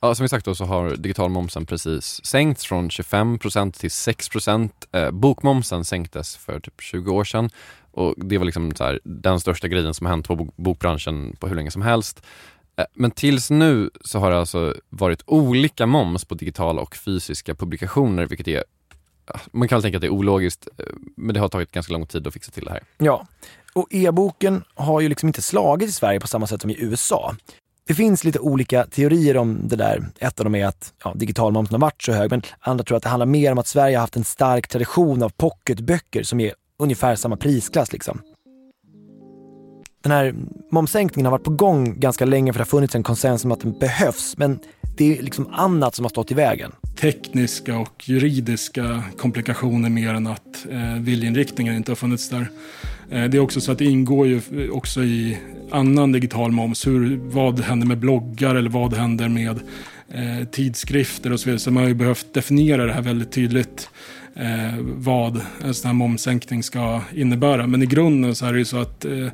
Ja, 0.00 0.14
som 0.14 0.24
vi 0.24 0.28
sagt 0.28 0.44
då 0.46 0.54
så 0.54 0.64
har 0.64 0.96
digitalmomsen 0.96 1.66
precis 1.66 2.24
sänkts 2.24 2.64
från 2.64 2.88
25% 2.88 3.72
till 3.72 3.90
6%. 3.90 4.70
Eh, 4.92 5.10
bokmomsen 5.10 5.84
sänktes 5.84 6.36
för 6.36 6.60
typ 6.60 6.80
20 6.80 7.12
år 7.12 7.24
sedan 7.24 7.50
Och 7.90 8.14
det 8.16 8.38
var 8.38 8.44
liksom 8.44 8.74
så 8.74 8.84
här, 8.84 9.00
den 9.04 9.40
största 9.40 9.68
grejen 9.68 9.94
som 9.94 10.06
hänt 10.06 10.28
på 10.28 10.48
bokbranschen 10.56 11.36
på 11.40 11.48
hur 11.48 11.56
länge 11.56 11.70
som 11.70 11.82
helst. 11.82 12.22
Eh, 12.76 12.84
men 12.94 13.10
tills 13.10 13.50
nu 13.50 13.90
så 14.04 14.18
har 14.18 14.30
det 14.30 14.38
alltså 14.38 14.74
varit 14.88 15.22
olika 15.26 15.86
moms 15.86 16.24
på 16.24 16.34
digitala 16.34 16.82
och 16.82 16.96
fysiska 16.96 17.54
publikationer, 17.54 18.26
vilket 18.26 18.48
är 18.48 18.56
eh, 18.56 19.40
man 19.52 19.68
kan 19.68 19.76
väl 19.76 19.82
tänka 19.82 19.96
att 19.96 20.00
det 20.00 20.06
är 20.06 20.12
ologiskt, 20.12 20.68
eh, 20.78 20.84
men 21.16 21.34
det 21.34 21.40
har 21.40 21.48
tagit 21.48 21.72
ganska 21.72 21.92
lång 21.92 22.06
tid 22.06 22.26
att 22.26 22.32
fixa 22.32 22.52
till 22.52 22.64
det 22.64 22.70
här. 22.70 22.82
Ja, 22.98 23.26
och 23.72 23.86
e-boken 23.90 24.64
har 24.74 25.00
ju 25.00 25.08
liksom 25.08 25.26
inte 25.26 25.42
slagit 25.42 25.88
i 25.88 25.92
Sverige 25.92 26.20
på 26.20 26.26
samma 26.26 26.46
sätt 26.46 26.60
som 26.60 26.70
i 26.70 26.76
USA. 26.78 27.34
Det 27.86 27.94
finns 27.94 28.24
lite 28.24 28.38
olika 28.38 28.86
teorier 28.86 29.36
om 29.36 29.68
det 29.68 29.76
där. 29.76 30.06
Ett 30.18 30.40
av 30.40 30.44
dem 30.44 30.54
är 30.54 30.66
att 30.66 30.92
ja, 31.04 31.12
digitalmomsen 31.14 31.74
har 31.74 31.80
varit 31.80 32.02
så 32.02 32.12
hög, 32.12 32.30
men 32.30 32.42
andra 32.60 32.84
tror 32.84 32.96
att 32.96 33.02
det 33.02 33.08
handlar 33.08 33.26
mer 33.26 33.52
om 33.52 33.58
att 33.58 33.66
Sverige 33.66 33.96
har 33.96 34.00
haft 34.00 34.16
en 34.16 34.24
stark 34.24 34.68
tradition 34.68 35.22
av 35.22 35.28
pocketböcker 35.28 36.22
som 36.22 36.40
är 36.40 36.52
ungefär 36.78 37.16
samma 37.16 37.36
prisklass. 37.36 37.92
Liksom. 37.92 38.20
Den 40.04 40.12
här 40.12 40.34
momssänkningen 40.70 41.26
har 41.26 41.30
varit 41.30 41.44
på 41.44 41.50
gång 41.50 42.00
ganska 42.00 42.24
länge 42.24 42.52
för 42.52 42.58
det 42.58 42.62
har 42.62 42.66
funnits 42.66 42.94
en 42.94 43.02
konsensus 43.02 43.44
om 43.44 43.52
att 43.52 43.60
den 43.60 43.78
behövs, 43.78 44.34
men 44.36 44.58
det 44.96 45.18
är 45.18 45.22
liksom 45.22 45.48
annat 45.52 45.94
som 45.94 46.04
har 46.04 46.10
stått 46.10 46.30
i 46.30 46.34
vägen. 46.34 46.72
tekniska 47.00 47.78
och 47.78 48.08
juridiska 48.08 49.02
komplikationer 49.16 49.90
mer 49.90 50.14
än 50.14 50.26
att 50.26 50.66
eh, 50.70 50.94
viljeinriktningen 51.00 51.76
inte 51.76 51.90
har 51.90 51.96
funnits 51.96 52.28
där. 52.28 52.48
Eh, 53.10 53.24
det 53.24 53.36
är 53.36 53.38
också 53.38 53.60
så 53.60 53.72
att 53.72 53.78
det 53.78 53.84
ingår 53.84 54.26
ju 54.26 54.40
också 54.70 55.02
i 55.02 55.38
annan 55.70 56.12
digital 56.12 56.52
moms. 56.52 56.86
Hur, 56.86 57.20
vad 57.22 57.60
händer 57.60 57.86
med 57.86 57.98
bloggar 57.98 58.54
eller 58.54 58.70
vad 58.70 58.94
händer 58.94 59.28
med 59.28 59.60
eh, 60.08 60.48
tidskrifter 60.50 61.32
och 61.32 61.40
så 61.40 61.46
vidare. 61.46 61.58
Så 61.58 61.70
man 61.70 61.82
har 61.82 61.88
ju 61.88 61.94
behövt 61.94 62.34
definiera 62.34 62.86
det 62.86 62.92
här 62.92 63.02
väldigt 63.02 63.32
tydligt. 63.32 63.90
Eh, 64.36 64.74
vad 64.80 65.40
en 65.64 65.74
sån 65.74 65.88
här 65.88 65.94
momssänkning 65.94 66.62
ska 66.62 67.00
innebära. 67.14 67.66
Men 67.66 67.82
i 67.82 67.86
grunden 67.86 68.34
så 68.34 68.46
är 68.46 68.52
det 68.52 68.58
ju 68.58 68.64
så 68.64 68.78
att 68.78 69.04
eh, 69.04 69.28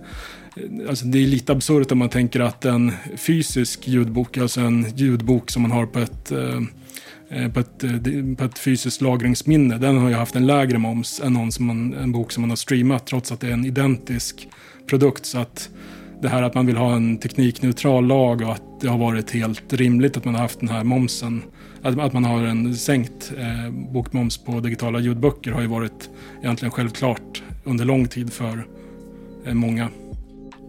Alltså 0.89 1.05
det 1.05 1.19
är 1.19 1.27
lite 1.27 1.53
absurt 1.53 1.93
om 1.93 1.99
man 1.99 2.09
tänker 2.09 2.41
att 2.41 2.65
en 2.65 2.93
fysisk 3.17 3.89
ljudbok, 3.89 4.39
alltså 4.39 4.61
en 4.61 4.87
ljudbok 4.97 5.51
som 5.51 5.63
man 5.63 5.71
har 5.71 5.87
på 5.87 5.99
ett, 5.99 6.33
eh, 6.33 6.61
eh 7.31 7.53
på 7.53 7.61
ett, 7.61 7.85
eh, 7.85 7.91
på 8.39 8.45
ett 8.45 8.59
fysiskt 8.59 9.01
lagringsminne, 9.01 9.79
den 9.79 9.99
har 9.99 10.09
ju 10.09 10.15
haft 10.15 10.37
en 10.37 10.47
lägre 10.47 10.79
moms 10.79 11.21
än 11.21 11.33
någon 11.33 11.53
som 11.53 11.67
man, 11.67 11.95
en 11.95 12.13
bok 12.13 12.33
som 12.33 12.41
man 12.41 12.51
har 12.51 12.57
streamat 12.57 13.07
trots 13.07 13.33
att 13.33 13.41
det 13.41 13.49
är 13.49 13.53
en 13.53 13.65
identisk 13.65 14.49
produkt. 14.87 15.27
Så 15.27 15.39
att 15.39 15.69
det 16.23 16.29
här 16.29 16.43
att 16.43 16.55
man 16.55 16.67
vill 16.67 16.77
ha 16.77 16.95
en 16.95 17.19
teknikneutral 17.19 18.07
lag 18.07 18.43
och 18.43 18.53
att 18.53 18.81
det 18.81 18.89
har 18.89 18.99
varit 18.99 19.31
helt 19.31 19.73
rimligt 19.73 20.17
att 20.17 20.25
man 20.25 20.35
har 20.35 20.43
haft 20.43 20.61
den 20.61 20.69
här 20.69 20.85
momsen, 20.85 21.43
att, 21.83 21.99
att 21.99 22.13
man 22.13 22.25
har 22.25 22.43
en 22.43 22.77
sänkt 22.77 23.33
eh, 23.39 23.71
bokmoms 23.71 24.39
på 24.39 24.61
digitala 24.61 25.01
ljudböcker 25.01 25.53
har 25.53 25.61
ju 25.61 25.67
varit 25.67 26.11
egentligen 26.43 26.73
självklart 26.73 27.43
under 27.65 27.85
lång 27.85 28.09
tid 28.09 28.33
för 28.33 28.67
eh, 29.47 29.55
många. 29.55 29.89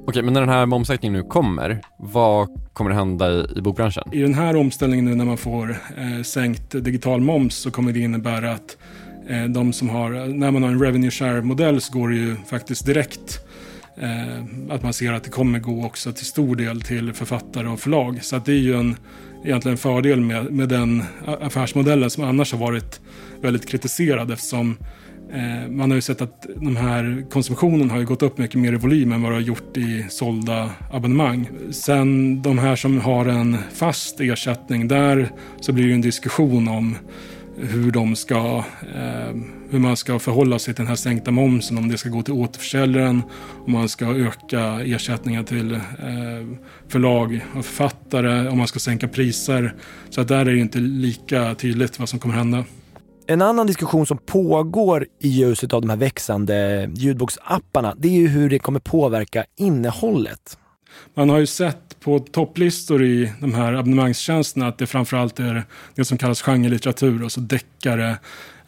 Okej, 0.07 0.23
men 0.23 0.33
när 0.33 0.41
den 0.41 0.49
här 0.49 0.65
momssänkningen 0.65 1.13
nu 1.13 1.23
kommer, 1.23 1.81
vad 1.97 2.47
kommer 2.73 2.89
det 2.89 2.95
hända 2.95 3.31
i, 3.31 3.47
i 3.55 3.61
bokbranschen? 3.61 4.03
I 4.11 4.21
den 4.21 4.33
här 4.33 4.55
omställningen 4.55 5.05
nu 5.05 5.15
när 5.15 5.25
man 5.25 5.37
får 5.37 5.69
eh, 5.97 6.23
sänkt 6.23 6.71
digital 6.71 7.21
moms 7.21 7.55
så 7.55 7.71
kommer 7.71 7.91
det 7.91 7.99
innebära 7.99 8.51
att 8.51 8.77
eh, 9.27 9.43
de 9.43 9.73
som 9.73 9.89
har, 9.89 10.09
när 10.27 10.51
man 10.51 10.63
har 10.63 10.69
en 10.69 10.81
revenue 10.81 11.11
share-modell 11.11 11.81
så 11.81 11.93
går 11.93 12.09
det 12.09 12.15
ju 12.15 12.35
faktiskt 12.35 12.85
direkt 12.85 13.39
eh, 13.97 14.43
att 14.69 14.83
man 14.83 14.93
ser 14.93 15.13
att 15.13 15.23
det 15.23 15.29
kommer 15.29 15.59
gå 15.59 15.85
också 15.85 16.13
till 16.13 16.25
stor 16.25 16.55
del 16.55 16.81
till 16.81 17.13
författare 17.13 17.67
och 17.67 17.79
förlag. 17.79 18.23
Så 18.23 18.35
att 18.35 18.45
det 18.45 18.53
är 18.53 18.59
ju 18.59 18.75
en, 18.75 18.95
egentligen 19.43 19.73
en 19.73 19.77
fördel 19.77 20.21
med, 20.21 20.51
med 20.51 20.69
den 20.69 21.03
affärsmodellen 21.25 22.09
som 22.09 22.23
annars 22.23 22.51
har 22.51 22.59
varit 22.59 23.01
väldigt 23.41 23.67
kritiserad 23.67 24.31
eftersom 24.31 24.77
Eh, 25.33 25.69
man 25.69 25.91
har 25.91 25.95
ju 25.95 26.01
sett 26.01 26.21
att 26.21 26.45
den 26.55 26.77
här 26.77 27.25
konsumtionen 27.29 27.89
har 27.89 27.99
ju 27.99 28.05
gått 28.05 28.21
upp 28.21 28.37
mycket 28.37 28.59
mer 28.59 28.73
i 28.73 28.75
volym 28.75 29.11
än 29.11 29.21
vad 29.21 29.31
det 29.31 29.35
har 29.35 29.41
gjort 29.41 29.77
i 29.77 30.05
sålda 30.09 30.69
abonnemang. 30.91 31.49
Sen 31.71 32.41
de 32.41 32.59
här 32.59 32.75
som 32.75 33.01
har 33.01 33.25
en 33.25 33.57
fast 33.73 34.21
ersättning, 34.21 34.87
där 34.87 35.31
så 35.59 35.71
blir 35.73 35.83
det 35.83 35.89
ju 35.89 35.95
en 35.95 36.01
diskussion 36.01 36.67
om 36.67 36.97
hur 37.57 37.91
de 37.91 38.15
ska, 38.15 38.63
eh, 38.95 39.35
hur 39.71 39.79
man 39.79 39.97
ska 39.97 40.19
förhålla 40.19 40.59
sig 40.59 40.73
till 40.73 40.81
den 40.81 40.89
här 40.89 40.95
sänkta 40.95 41.31
momsen, 41.31 41.77
om 41.77 41.89
det 41.89 41.97
ska 41.97 42.09
gå 42.09 42.21
till 42.21 42.33
återförsäljaren, 42.33 43.21
om 43.65 43.71
man 43.71 43.89
ska 43.89 44.05
öka 44.05 44.81
ersättningar 44.81 45.43
till 45.43 45.73
eh, 45.73 45.79
förlag 46.87 47.45
och 47.55 47.65
författare, 47.65 48.49
om 48.49 48.57
man 48.57 48.67
ska 48.67 48.79
sänka 48.79 49.07
priser. 49.07 49.75
Så 50.09 50.21
att 50.21 50.27
där 50.27 50.39
är 50.39 50.45
det 50.45 50.57
inte 50.57 50.79
lika 50.79 51.55
tydligt 51.55 51.99
vad 51.99 52.09
som 52.09 52.19
kommer 52.19 52.35
hända. 52.35 52.65
En 53.27 53.41
annan 53.41 53.67
diskussion 53.67 54.05
som 54.05 54.17
pågår 54.17 55.07
i 55.19 55.27
ljuset 55.27 55.73
av 55.73 55.81
de 55.81 55.89
här 55.89 55.97
växande 55.97 56.89
ljudboksapparna, 56.95 57.95
det 57.97 58.07
är 58.07 58.11
ju 58.19 58.27
hur 58.27 58.49
det 58.49 58.59
kommer 58.59 58.79
påverka 58.79 59.45
innehållet. 59.57 60.57
Man 61.13 61.29
har 61.29 61.39
ju 61.39 61.45
sett 61.45 61.99
på 61.99 62.19
topplistor 62.19 63.03
i 63.03 63.31
de 63.39 63.53
här 63.53 63.73
abonnemangstjänsterna 63.73 64.67
att 64.67 64.77
det 64.77 64.87
framförallt 64.87 65.39
är 65.39 65.63
det 65.95 66.05
som 66.05 66.17
kallas 66.17 66.41
genrelitteratur, 66.41 67.23
alltså 67.23 67.41
deckare, 67.41 68.17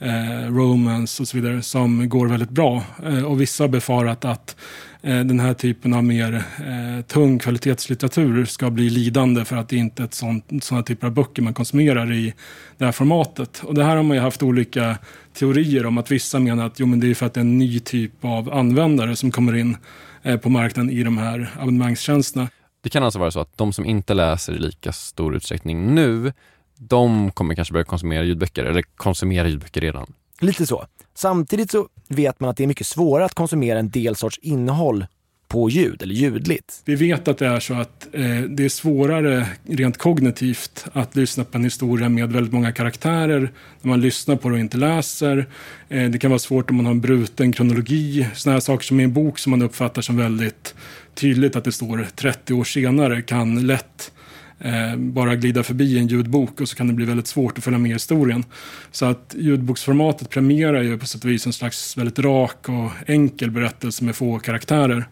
eh, 0.03 0.53
romance 0.53 1.23
och 1.23 1.27
så 1.27 1.37
vidare, 1.37 1.61
som 1.61 2.09
går 2.09 2.27
väldigt 2.27 2.49
bra. 2.49 2.83
Eh, 3.05 3.23
och 3.23 3.41
vissa 3.41 3.63
har 3.63 3.69
befarat 3.69 4.25
att 4.25 4.55
eh, 5.01 5.19
den 5.19 5.39
här 5.39 5.53
typen 5.53 5.93
av 5.93 6.03
mer 6.03 6.33
eh, 6.33 7.05
tung 7.05 7.39
kvalitetslitteratur 7.39 8.45
ska 8.45 8.69
bli 8.69 8.89
lidande 8.89 9.45
för 9.45 9.55
att 9.55 9.69
det 9.69 9.77
inte 9.77 10.03
är 10.03 10.05
ett 10.05 10.13
sånt, 10.13 10.45
sådana 10.61 10.83
typer 10.83 11.07
av 11.07 11.13
böcker 11.13 11.41
man 11.41 11.53
konsumerar 11.53 12.13
i 12.13 12.33
det 12.77 12.85
här 12.85 12.91
formatet. 12.91 13.61
Och 13.63 13.75
det 13.75 13.83
här 13.83 13.95
har 13.95 14.03
man 14.03 14.17
ju 14.17 14.23
haft 14.23 14.43
olika 14.43 14.97
teorier 15.33 15.85
om 15.85 15.97
att 15.97 16.11
vissa 16.11 16.39
menar 16.39 16.65
att 16.65 16.79
jo, 16.79 16.85
men 16.85 16.99
det 16.99 17.09
är 17.09 17.15
för 17.15 17.25
att 17.25 17.33
det 17.33 17.39
är 17.39 17.41
en 17.41 17.57
ny 17.57 17.79
typ 17.79 18.25
av 18.25 18.53
användare 18.53 19.15
som 19.15 19.31
kommer 19.31 19.55
in 19.55 19.77
eh, 20.23 20.37
på 20.37 20.49
marknaden 20.49 20.91
i 20.91 21.03
de 21.03 21.17
här 21.17 21.49
abonnemangstjänsterna. 21.59 22.47
Det 22.83 22.89
kan 22.89 23.03
alltså 23.03 23.19
vara 23.19 23.31
så 23.31 23.39
att 23.39 23.57
de 23.57 23.73
som 23.73 23.85
inte 23.85 24.13
läser 24.13 24.53
i 24.53 24.59
lika 24.59 24.91
stor 24.91 25.35
utsträckning 25.35 25.95
nu, 25.95 26.33
de 26.77 27.31
kommer 27.31 27.55
kanske 27.55 27.73
börja 27.73 27.85
konsumera 27.85 28.23
ljudböcker, 28.23 28.65
eller 28.65 28.83
konsumera 28.95 29.47
ljudböcker 29.47 29.81
redan. 29.81 30.13
Lite 30.39 30.65
så. 30.65 30.85
Samtidigt 31.15 31.71
så 31.71 31.87
vet 32.07 32.39
man 32.39 32.49
att 32.49 32.57
det 32.57 32.63
är 32.63 32.67
mycket 32.67 32.87
svårare 32.87 33.25
att 33.25 33.33
konsumera 33.33 33.79
en 33.79 33.89
del 33.89 34.15
sorts 34.15 34.39
innehåll 34.41 35.05
på 35.53 35.69
ljud 35.69 36.01
eller 36.01 36.15
ljudligt. 36.15 36.81
Vi 36.85 36.95
vet 36.95 37.27
att 37.27 37.37
det 37.37 37.47
är 37.47 37.59
så 37.59 37.73
att 37.73 38.07
eh, 38.13 38.41
det 38.41 38.65
är 38.65 38.69
svårare 38.69 39.47
rent 39.63 39.97
kognitivt 39.97 40.85
att 40.93 41.15
lyssna 41.15 41.43
på 41.43 41.57
en 41.57 41.63
historia 41.63 42.09
med 42.09 42.31
väldigt 42.31 42.53
många 42.53 42.71
karaktärer 42.71 43.51
när 43.81 43.89
man 43.89 44.01
lyssnar 44.01 44.35
på 44.35 44.49
det 44.49 44.53
och 44.53 44.59
inte 44.59 44.77
läser. 44.77 45.47
Eh, 45.89 46.09
det 46.09 46.19
kan 46.19 46.31
vara 46.31 46.39
svårt 46.39 46.69
om 46.69 46.75
man 46.75 46.85
har 46.85 46.91
en 46.91 47.01
bruten 47.01 47.51
kronologi. 47.51 48.27
Sådana 48.33 48.55
här 48.55 48.59
saker 48.59 48.83
som 48.85 48.99
i 48.99 49.03
en 49.03 49.13
bok 49.13 49.39
som 49.39 49.51
man 49.51 49.61
uppfattar 49.61 50.01
som 50.01 50.17
väldigt 50.17 50.75
tydligt 51.13 51.55
att 51.55 51.63
det 51.63 51.71
står 51.71 52.07
30 52.15 52.53
år 52.53 52.63
senare 52.63 53.21
kan 53.21 53.67
lätt 53.67 54.11
eh, 54.59 54.95
bara 54.95 55.35
glida 55.35 55.63
förbi 55.63 55.99
en 55.99 56.07
ljudbok 56.07 56.61
och 56.61 56.69
så 56.69 56.75
kan 56.75 56.87
det 56.87 56.93
bli 56.93 57.05
väldigt 57.05 57.27
svårt 57.27 57.57
att 57.57 57.63
följa 57.63 57.79
med 57.79 57.89
i 57.89 57.93
historien. 57.93 58.43
Så 58.91 59.05
att 59.05 59.35
ljudboksformatet 59.37 60.29
premierar 60.29 60.81
ju 60.81 60.97
på 60.97 61.05
sätt 61.05 61.23
och 61.23 61.29
vis 61.29 61.45
en 61.45 61.53
slags 61.53 61.97
väldigt 61.97 62.19
rak 62.19 62.69
och 62.69 62.91
enkel 63.07 63.51
berättelse 63.51 64.03
med 64.03 64.15
få 64.15 64.39
karaktärer. 64.39 65.07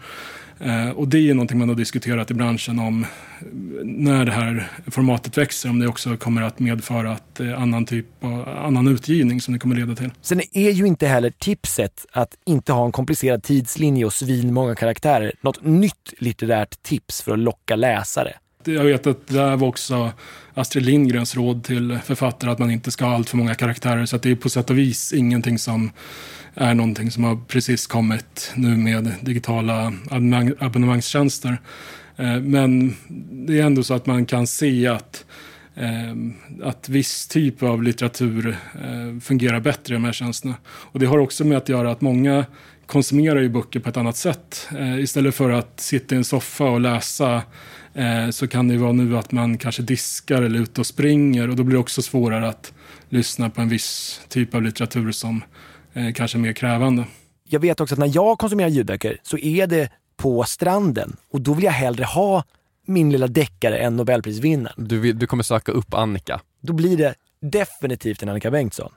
Eh, 0.63 0.89
och 0.89 1.08
det 1.08 1.30
är 1.30 1.34
någonting 1.34 1.58
man 1.58 1.69
har 1.69 1.75
diskuterat 1.75 2.32
i 2.32 2.34
branschen 2.34 2.80
om 2.80 3.04
eh, 3.04 3.08
när 3.84 4.25
det 4.25 4.32
här 4.32 4.71
formatet 4.88 5.38
växer, 5.38 5.69
om 5.69 5.80
det 5.80 5.88
också 5.88 6.17
kommer 6.17 6.41
att 6.41 6.60
medföra 6.60 7.12
att 7.12 7.39
eh, 7.39 7.62
annan 7.62 7.86
typ 7.86 8.06
av 8.23 8.49
annan 8.49 8.88
utgivning 8.88 9.41
som 9.41 9.54
det 9.54 9.60
kommer 9.60 9.75
leda 9.75 9.95
till. 9.95 10.10
Sen 10.21 10.41
är 10.54 10.71
ju 10.71 10.86
inte 10.86 11.08
heller 11.08 11.34
tipset 11.39 12.06
att 12.12 12.36
inte 12.45 12.73
ha 12.73 12.86
en 12.86 12.91
komplicerad 12.91 13.43
tidslinje 13.43 14.06
och 14.06 14.13
svinmånga 14.13 14.75
karaktärer 14.75 15.34
något 15.41 15.63
nytt 15.63 16.13
litterärt 16.17 16.84
tips 16.84 17.21
för 17.21 17.32
att 17.32 17.39
locka 17.39 17.75
läsare. 17.75 18.34
Jag 18.63 18.84
vet 18.84 19.08
att 19.08 19.28
det 19.28 19.39
här 19.39 19.58
var 19.58 19.67
också 19.67 20.12
Astrid 20.54 20.86
Lindgrens 20.86 21.36
råd 21.36 21.63
till 21.63 22.00
författare 22.04 22.52
att 22.52 22.60
man 22.60 22.71
inte 22.71 22.91
ska 22.91 23.06
ha 23.06 23.15
allt 23.15 23.30
för 23.30 23.38
många 23.38 23.56
karaktärer. 23.56 24.06
Så 24.06 24.15
att 24.15 24.21
det 24.21 24.32
är 24.32 24.36
på 24.36 24.50
sätt 24.50 24.69
och 24.69 24.78
vis 24.78 25.13
ingenting 25.13 25.60
som 25.60 25.91
är 26.56 26.74
någonting 26.74 27.12
som 27.12 27.24
har 27.24 27.39
precis 27.47 27.88
kommit 27.88 28.52
nu 28.56 28.78
med 28.78 29.13
digitala 29.21 29.93
abonnemang, 30.10 30.54
abonnemangstjänster. 30.60 31.62
Eh, 32.17 32.41
men 32.41 32.95
det 33.32 33.60
är 33.60 33.65
ändå 33.65 33.84
så 33.84 33.93
att 33.93 34.06
man 34.06 34.26
kan 34.26 34.47
se 34.47 34.88
att, 34.88 35.26
eh, 35.76 36.67
att 36.67 36.89
viss 36.89 37.28
typ 37.28 37.63
av 37.63 37.84
litteratur 37.84 38.58
eh, 38.74 39.19
fungerar 39.21 39.60
bättre 39.60 39.93
i 39.93 39.95
de 39.95 40.06
här 40.06 40.13
tjänsterna. 40.13 40.56
Och 40.65 41.00
det 41.00 41.06
har 41.06 41.17
också 41.17 41.43
med 41.43 41.58
att 41.58 41.69
göra 41.69 41.91
att 41.91 42.02
många 42.02 42.45
konsumerar 42.86 43.41
ju 43.41 43.50
böcker 43.50 43.80
på 43.80 43.89
ett 43.89 43.97
annat 43.97 44.17
sätt. 44.17 44.69
Istället 45.00 45.36
för 45.36 45.50
att 45.50 45.80
sitta 45.80 46.15
i 46.15 46.17
en 46.17 46.24
soffa 46.24 46.63
och 46.63 46.80
läsa 46.80 47.41
så 48.32 48.47
kan 48.47 48.67
det 48.67 48.77
vara 48.77 48.91
nu 48.91 49.17
att 49.17 49.32
man 49.32 49.58
kanske 49.58 49.82
diskar 49.82 50.41
eller 50.41 50.60
ute 50.60 50.82
och 50.82 50.88
springer 50.88 51.49
och 51.49 51.56
då 51.56 51.63
blir 51.63 51.75
det 51.75 51.80
också 51.82 52.01
svårare 52.01 52.49
att 52.49 52.73
lyssna 53.10 53.49
på 53.49 53.62
en 53.62 53.69
viss 53.69 54.21
typ 54.30 54.56
av 54.56 54.62
litteratur 54.62 55.12
som 55.12 55.43
eh, 55.93 56.13
kanske 56.13 56.38
är 56.38 56.39
mer 56.39 56.54
krävande. 56.54 57.06
Jag 57.49 57.60
vet 57.60 57.80
också 57.82 57.95
att 57.95 57.99
när 57.99 58.12
jag 58.15 58.38
konsumerar 58.39 58.69
ljudböcker 58.69 59.17
så 59.23 59.38
är 59.38 59.67
det 59.67 59.89
på 60.17 60.43
stranden 60.43 61.15
och 61.32 61.41
då 61.41 61.54
vill 61.54 61.63
jag 61.65 61.71
hellre 61.71 62.04
ha 62.04 62.43
min 62.86 63.12
lilla 63.12 63.27
deckare 63.27 63.77
än 63.77 63.95
Nobelprisvinnaren. 63.97 64.88
Du, 64.88 64.99
vill- 64.99 65.19
du 65.19 65.27
kommer 65.27 65.43
söka 65.43 65.71
upp 65.71 65.93
Annika. 65.93 66.41
Då 66.62 66.73
blir 66.73 66.97
det 66.97 67.13
definitivt 67.41 68.23
en 68.23 68.30
Annika 68.30 68.51
Bengtsson. 68.51 68.91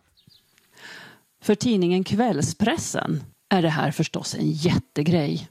För 1.42 1.54
tidningen 1.54 2.04
Kvällspressen 2.04 3.22
är 3.50 3.62
det 3.62 3.68
här 3.68 3.90
förstås 3.90 4.34
en 4.34 4.50
jättegrej. 4.50 5.48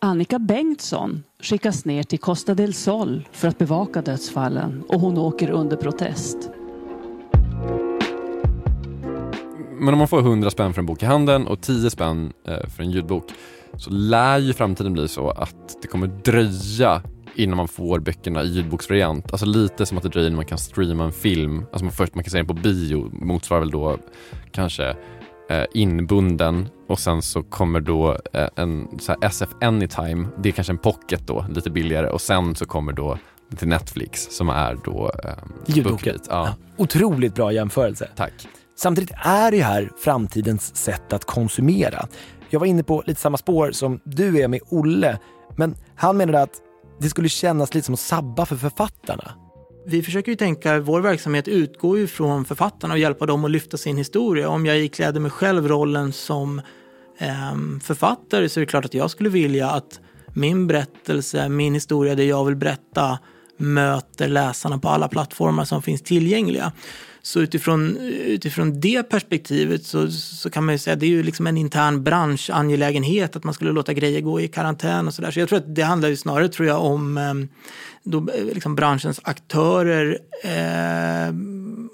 Annika 0.00 0.38
Bengtsson 0.38 1.22
skickas 1.40 1.84
ner 1.84 2.02
till 2.02 2.18
Costa 2.18 2.54
del 2.54 2.74
Sol 2.74 3.28
för 3.32 3.48
att 3.48 3.58
bevaka 3.58 4.02
dödsfallen 4.02 4.82
och 4.88 5.00
hon 5.00 5.18
åker 5.18 5.50
under 5.50 5.76
protest. 5.76 6.50
Men 9.78 9.88
om 9.94 9.98
man 9.98 10.08
får 10.08 10.18
100 10.18 10.50
spänn 10.50 10.74
för 10.74 10.80
en 10.80 10.86
bok 10.86 11.02
i 11.02 11.06
handen 11.06 11.46
och 11.46 11.60
10 11.60 11.90
spänn 11.90 12.32
eh, 12.48 12.68
för 12.68 12.82
en 12.82 12.90
ljudbok 12.90 13.24
så 13.76 13.90
lär 13.90 14.38
ju 14.38 14.52
framtiden 14.52 14.92
bli 14.92 15.08
så 15.08 15.30
att 15.30 15.82
det 15.82 15.88
kommer 15.88 16.06
dröja 16.06 17.02
innan 17.34 17.56
man 17.56 17.68
får 17.68 17.98
böckerna 17.98 18.42
i 18.42 18.46
ljudboksvariant. 18.46 19.32
Alltså 19.32 19.46
lite 19.46 19.86
som 19.86 19.96
att 19.96 20.02
det 20.02 20.08
dröjer 20.08 20.26
innan 20.26 20.36
man 20.36 20.46
kan 20.46 20.58
streama 20.58 21.04
en 21.04 21.12
film. 21.12 21.64
Alltså 21.72 21.84
man 21.84 21.92
först 21.92 22.14
man 22.14 22.24
kan 22.24 22.30
se 22.30 22.36
den 22.36 22.46
på 22.46 22.54
bio 22.54 23.10
motsvarar 23.12 23.60
väl 23.60 23.70
då 23.70 23.98
kanske 24.50 24.96
inbunden 25.74 26.68
och 26.88 26.98
sen 26.98 27.22
så 27.22 27.42
kommer 27.42 27.80
då 27.80 28.18
eh, 28.32 28.48
en 28.56 28.88
SF 29.22 29.48
Anytime. 29.60 30.28
Det 30.38 30.48
är 30.48 30.52
kanske 30.52 30.72
en 30.72 30.78
pocket 30.78 31.26
då, 31.26 31.46
lite 31.48 31.70
billigare 31.70 32.08
och 32.08 32.20
sen 32.20 32.54
så 32.54 32.66
kommer 32.66 32.92
då 32.92 33.18
till 33.56 33.68
Netflix 33.68 34.36
som 34.36 34.48
är 34.48 34.78
då 34.84 35.10
eh, 35.24 35.30
Ljudboken. 35.66 36.18
Ja. 36.28 36.54
Otroligt 36.76 37.34
bra 37.34 37.52
jämförelse. 37.52 38.08
Tack. 38.16 38.32
Samtidigt 38.76 39.12
är 39.24 39.50
det 39.50 39.62
här 39.62 39.90
framtidens 39.98 40.76
sätt 40.76 41.12
att 41.12 41.24
konsumera. 41.24 42.06
Jag 42.50 42.60
var 42.60 42.66
inne 42.66 42.82
på 42.82 43.02
lite 43.06 43.20
samma 43.20 43.36
spår 43.36 43.70
som 43.72 44.00
du 44.04 44.40
är 44.40 44.48
med 44.48 44.60
Olle, 44.68 45.18
men 45.56 45.76
han 45.96 46.16
menade 46.16 46.42
att 46.42 46.60
det 47.00 47.08
skulle 47.08 47.28
kännas 47.28 47.74
lite 47.74 47.84
som 47.84 47.94
att 47.94 48.00
sabba 48.00 48.46
för 48.46 48.56
författarna. 48.56 49.45
Vi 49.88 50.02
försöker 50.02 50.32
ju 50.32 50.36
tänka, 50.36 50.80
vår 50.80 51.00
verksamhet 51.00 51.48
utgår 51.48 51.98
ju 51.98 52.06
från 52.06 52.44
författarna 52.44 52.94
och 52.94 53.00
hjälpa 53.00 53.26
dem 53.26 53.44
att 53.44 53.50
lyfta 53.50 53.76
sin 53.76 53.96
historia. 53.96 54.48
Om 54.48 54.66
jag 54.66 54.78
ikläder 54.78 55.20
mig 55.20 55.30
själv 55.30 55.68
rollen 55.68 56.12
som 56.12 56.58
eh, 57.18 57.56
författare 57.82 58.48
så 58.48 58.60
är 58.60 58.62
det 58.62 58.66
klart 58.66 58.84
att 58.84 58.94
jag 58.94 59.10
skulle 59.10 59.28
vilja 59.28 59.70
att 59.70 60.00
min 60.34 60.66
berättelse, 60.66 61.48
min 61.48 61.74
historia, 61.74 62.14
det 62.14 62.24
jag 62.24 62.44
vill 62.44 62.56
berätta 62.56 63.18
möter 63.56 64.28
läsarna 64.28 64.78
på 64.78 64.88
alla 64.88 65.08
plattformar 65.08 65.64
som 65.64 65.82
finns 65.82 66.02
tillgängliga. 66.02 66.72
Så 67.26 67.40
utifrån, 67.40 67.96
utifrån 68.26 68.80
det 68.80 69.02
perspektivet 69.02 69.86
så, 69.86 70.10
så 70.10 70.50
kan 70.50 70.64
man 70.64 70.74
ju 70.74 70.78
säga 70.78 70.94
att 70.94 71.00
det 71.00 71.06
är 71.06 71.10
ju 71.10 71.22
liksom 71.22 71.46
en 71.46 71.56
intern 71.56 72.02
branschangelägenhet 72.02 73.36
att 73.36 73.44
man 73.44 73.54
skulle 73.54 73.72
låta 73.72 73.92
grejer 73.92 74.20
gå 74.20 74.40
i 74.40 74.48
karantän 74.48 75.06
och 75.06 75.14
sådär. 75.14 75.30
Så 75.30 75.40
jag 75.40 75.48
tror 75.48 75.58
att 75.58 75.74
det 75.74 75.82
handlar 75.82 76.08
ju 76.08 76.16
snarare 76.16 76.48
tror 76.48 76.68
jag 76.68 76.84
om 76.84 77.18
ehm, 77.18 77.48
då, 78.02 78.18
eh, 78.18 78.44
liksom 78.44 78.74
branschens 78.74 79.20
aktörer 79.24 80.18
eh, 80.44 81.32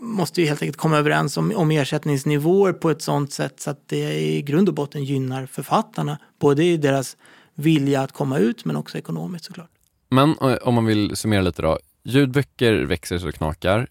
måste 0.01 0.41
ju 0.41 0.47
helt 0.47 0.63
enkelt 0.63 0.77
komma 0.77 0.99
överens 0.99 1.37
om, 1.37 1.53
om 1.57 1.71
ersättningsnivåer 1.71 2.73
på 2.73 2.91
ett 2.91 3.03
sådant 3.03 3.33
sätt 3.33 3.61
så 3.61 3.71
att 3.71 3.89
det 3.89 4.21
i 4.21 4.43
grund 4.43 4.69
och 4.69 4.75
botten 4.75 5.05
gynnar 5.05 5.47
författarna. 5.47 6.19
Både 6.41 6.65
i 6.65 6.77
deras 6.77 7.17
vilja 7.55 8.03
att 8.03 8.13
komma 8.13 8.39
ut 8.39 8.65
men 8.65 8.77
också 8.77 8.99
ekonomiskt 8.99 9.45
såklart. 9.45 9.71
Men 10.11 10.31
eh, 10.31 10.55
om 10.63 10.75
man 10.75 10.85
vill 10.85 11.17
summera 11.17 11.43
lite 11.43 11.63
då. 11.63 11.79
Ljudböcker 12.05 12.73
växer 12.73 13.19
så 13.19 13.27
det 13.27 13.33
knakar. 13.33 13.89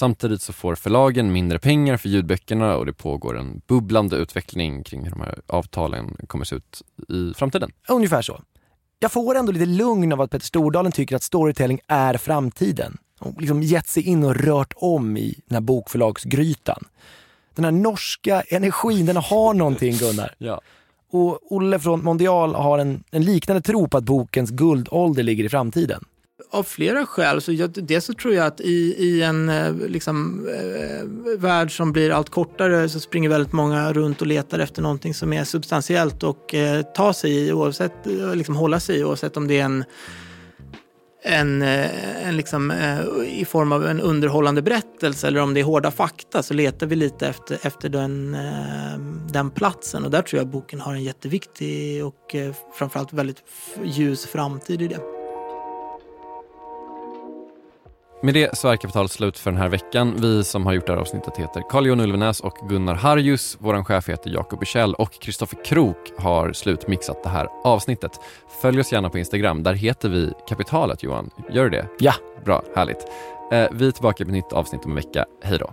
Samtidigt 0.00 0.42
så 0.42 0.52
får 0.52 0.74
förlagen 0.74 1.32
mindre 1.32 1.58
pengar 1.58 1.96
för 1.96 2.08
ljudböckerna 2.08 2.76
och 2.76 2.86
det 2.86 2.92
pågår 2.92 3.38
en 3.38 3.62
bubblande 3.66 4.16
utveckling 4.16 4.84
kring 4.84 5.04
hur 5.04 5.10
de 5.10 5.20
här 5.20 5.40
avtalen 5.46 6.16
kommer 6.26 6.44
se 6.44 6.56
ut 6.56 6.82
i 7.08 7.32
framtiden. 7.36 7.72
Ungefär 7.88 8.22
så. 8.22 8.40
Jag 8.98 9.12
får 9.12 9.34
ändå 9.34 9.52
lite 9.52 9.66
lugn 9.66 10.12
av 10.12 10.20
att 10.20 10.30
Peter 10.30 10.46
Stordalen 10.46 10.92
tycker 10.92 11.16
att 11.16 11.22
storytelling 11.22 11.80
är 11.86 12.16
framtiden. 12.16 12.98
Och 13.18 13.40
liksom 13.40 13.62
gett 13.62 13.88
sig 13.88 14.02
in 14.02 14.24
och 14.24 14.36
rört 14.36 14.72
om 14.76 15.16
i 15.16 15.40
den 15.46 15.54
här 15.54 15.60
bokförlagsgrytan. 15.60 16.84
Den 17.54 17.64
här 17.64 17.72
norska 17.72 18.40
energin, 18.40 19.06
den 19.06 19.16
har 19.16 19.54
någonting 19.54 19.96
Gunnar. 19.96 20.34
Ja. 20.38 20.60
Och 21.10 21.52
Olle 21.52 21.78
från 21.78 22.04
Mondial 22.04 22.54
har 22.54 22.78
en, 22.78 23.04
en 23.10 23.24
liknande 23.24 23.62
tro 23.62 23.88
på 23.88 23.96
att 23.96 24.04
bokens 24.04 24.50
guldålder 24.50 25.22
ligger 25.22 25.44
i 25.44 25.48
framtiden. 25.48 26.04
Av 26.50 26.62
flera 26.62 27.06
skäl. 27.06 27.40
Så 27.40 27.52
jag, 27.52 27.70
dels 27.70 28.04
så 28.04 28.14
tror 28.14 28.34
jag 28.34 28.46
att 28.46 28.60
i, 28.60 28.94
i 28.98 29.22
en 29.22 29.48
eh, 29.48 29.74
liksom, 29.74 30.48
eh, 30.48 31.38
värld 31.38 31.76
som 31.76 31.92
blir 31.92 32.10
allt 32.10 32.30
kortare 32.30 32.88
så 32.88 33.00
springer 33.00 33.28
väldigt 33.28 33.52
många 33.52 33.92
runt 33.92 34.20
och 34.20 34.26
letar 34.26 34.58
efter 34.58 34.82
någonting 34.82 35.14
som 35.14 35.32
är 35.32 35.44
substantiellt 35.44 36.22
och 36.22 36.54
eh, 36.54 36.82
ta 36.82 37.12
sig 37.12 37.46
i, 37.46 37.52
oavsett, 37.52 38.06
eh, 38.06 38.34
liksom 38.34 38.56
hålla 38.56 38.80
sig 38.80 38.96
i, 38.96 39.04
oavsett 39.04 39.36
om 39.36 39.48
det 39.48 39.60
är 39.60 39.64
en 39.64 39.84
en, 41.22 41.62
eh, 41.62 42.26
en 42.28 42.36
liksom, 42.36 42.72
i 43.26 43.44
form 43.44 43.72
av 43.72 43.86
en 43.86 44.00
underhållande 44.00 44.62
berättelse 44.62 45.26
eller 45.26 45.40
om 45.40 45.54
det 45.54 45.60
är 45.60 45.64
hårda 45.64 45.90
fakta 45.90 46.42
så 46.42 46.54
letar 46.54 46.86
vi 46.86 46.96
lite 46.96 47.28
efter, 47.28 47.58
efter 47.62 47.88
den, 47.88 48.36
den 49.32 49.50
platsen 49.50 50.04
och 50.04 50.10
där 50.10 50.22
tror 50.22 50.40
jag 50.40 50.48
boken 50.48 50.80
har 50.80 50.94
en 50.94 51.02
jätteviktig 51.02 52.04
och 52.04 52.36
framförallt 52.74 53.12
väldigt 53.12 53.42
ljus 53.84 54.26
framtid 54.26 54.82
i 54.82 54.88
det. 54.88 55.19
Med 58.22 58.34
det 58.34 58.58
så 58.58 58.68
är 58.68 58.76
kapitalet 58.76 59.10
slut 59.10 59.38
för 59.38 59.50
den 59.50 59.60
här 59.60 59.68
veckan. 59.68 60.14
Vi 60.20 60.44
som 60.44 60.66
har 60.66 60.72
gjort 60.72 60.86
det 60.86 60.92
här 60.92 61.00
avsnittet 61.00 61.36
heter 61.36 61.62
Carl-Johan 61.70 62.00
Ulvenäs 62.00 62.40
och 62.40 62.54
Gunnar 62.68 62.94
Harjus. 62.94 63.56
Vår 63.60 63.84
chef 63.84 64.08
heter 64.08 64.30
Jakob 64.30 64.58
Bursell 64.58 64.94
och 64.94 65.12
Kristoffer 65.12 65.64
Krook 65.64 65.96
har 66.18 66.52
slutmixat 66.52 67.22
det 67.22 67.28
här 67.28 67.48
avsnittet. 67.64 68.12
Följ 68.62 68.80
oss 68.80 68.92
gärna 68.92 69.10
på 69.10 69.18
Instagram. 69.18 69.62
Där 69.62 69.74
heter 69.74 70.08
vi 70.08 70.32
Kapitalet, 70.48 71.02
Johan. 71.02 71.30
Gör 71.50 71.64
du 71.64 71.70
det? 71.70 71.86
Ja. 71.98 72.14
Bra, 72.44 72.62
härligt. 72.76 73.06
Eh, 73.52 73.68
vi 73.72 73.86
är 73.86 73.90
tillbaka 73.90 74.24
med 74.24 74.30
ett 74.30 74.44
nytt 74.44 74.52
avsnitt 74.52 74.84
om 74.84 74.90
en 74.90 74.96
vecka. 74.96 75.24
Hej 75.42 75.58
då. 75.58 75.70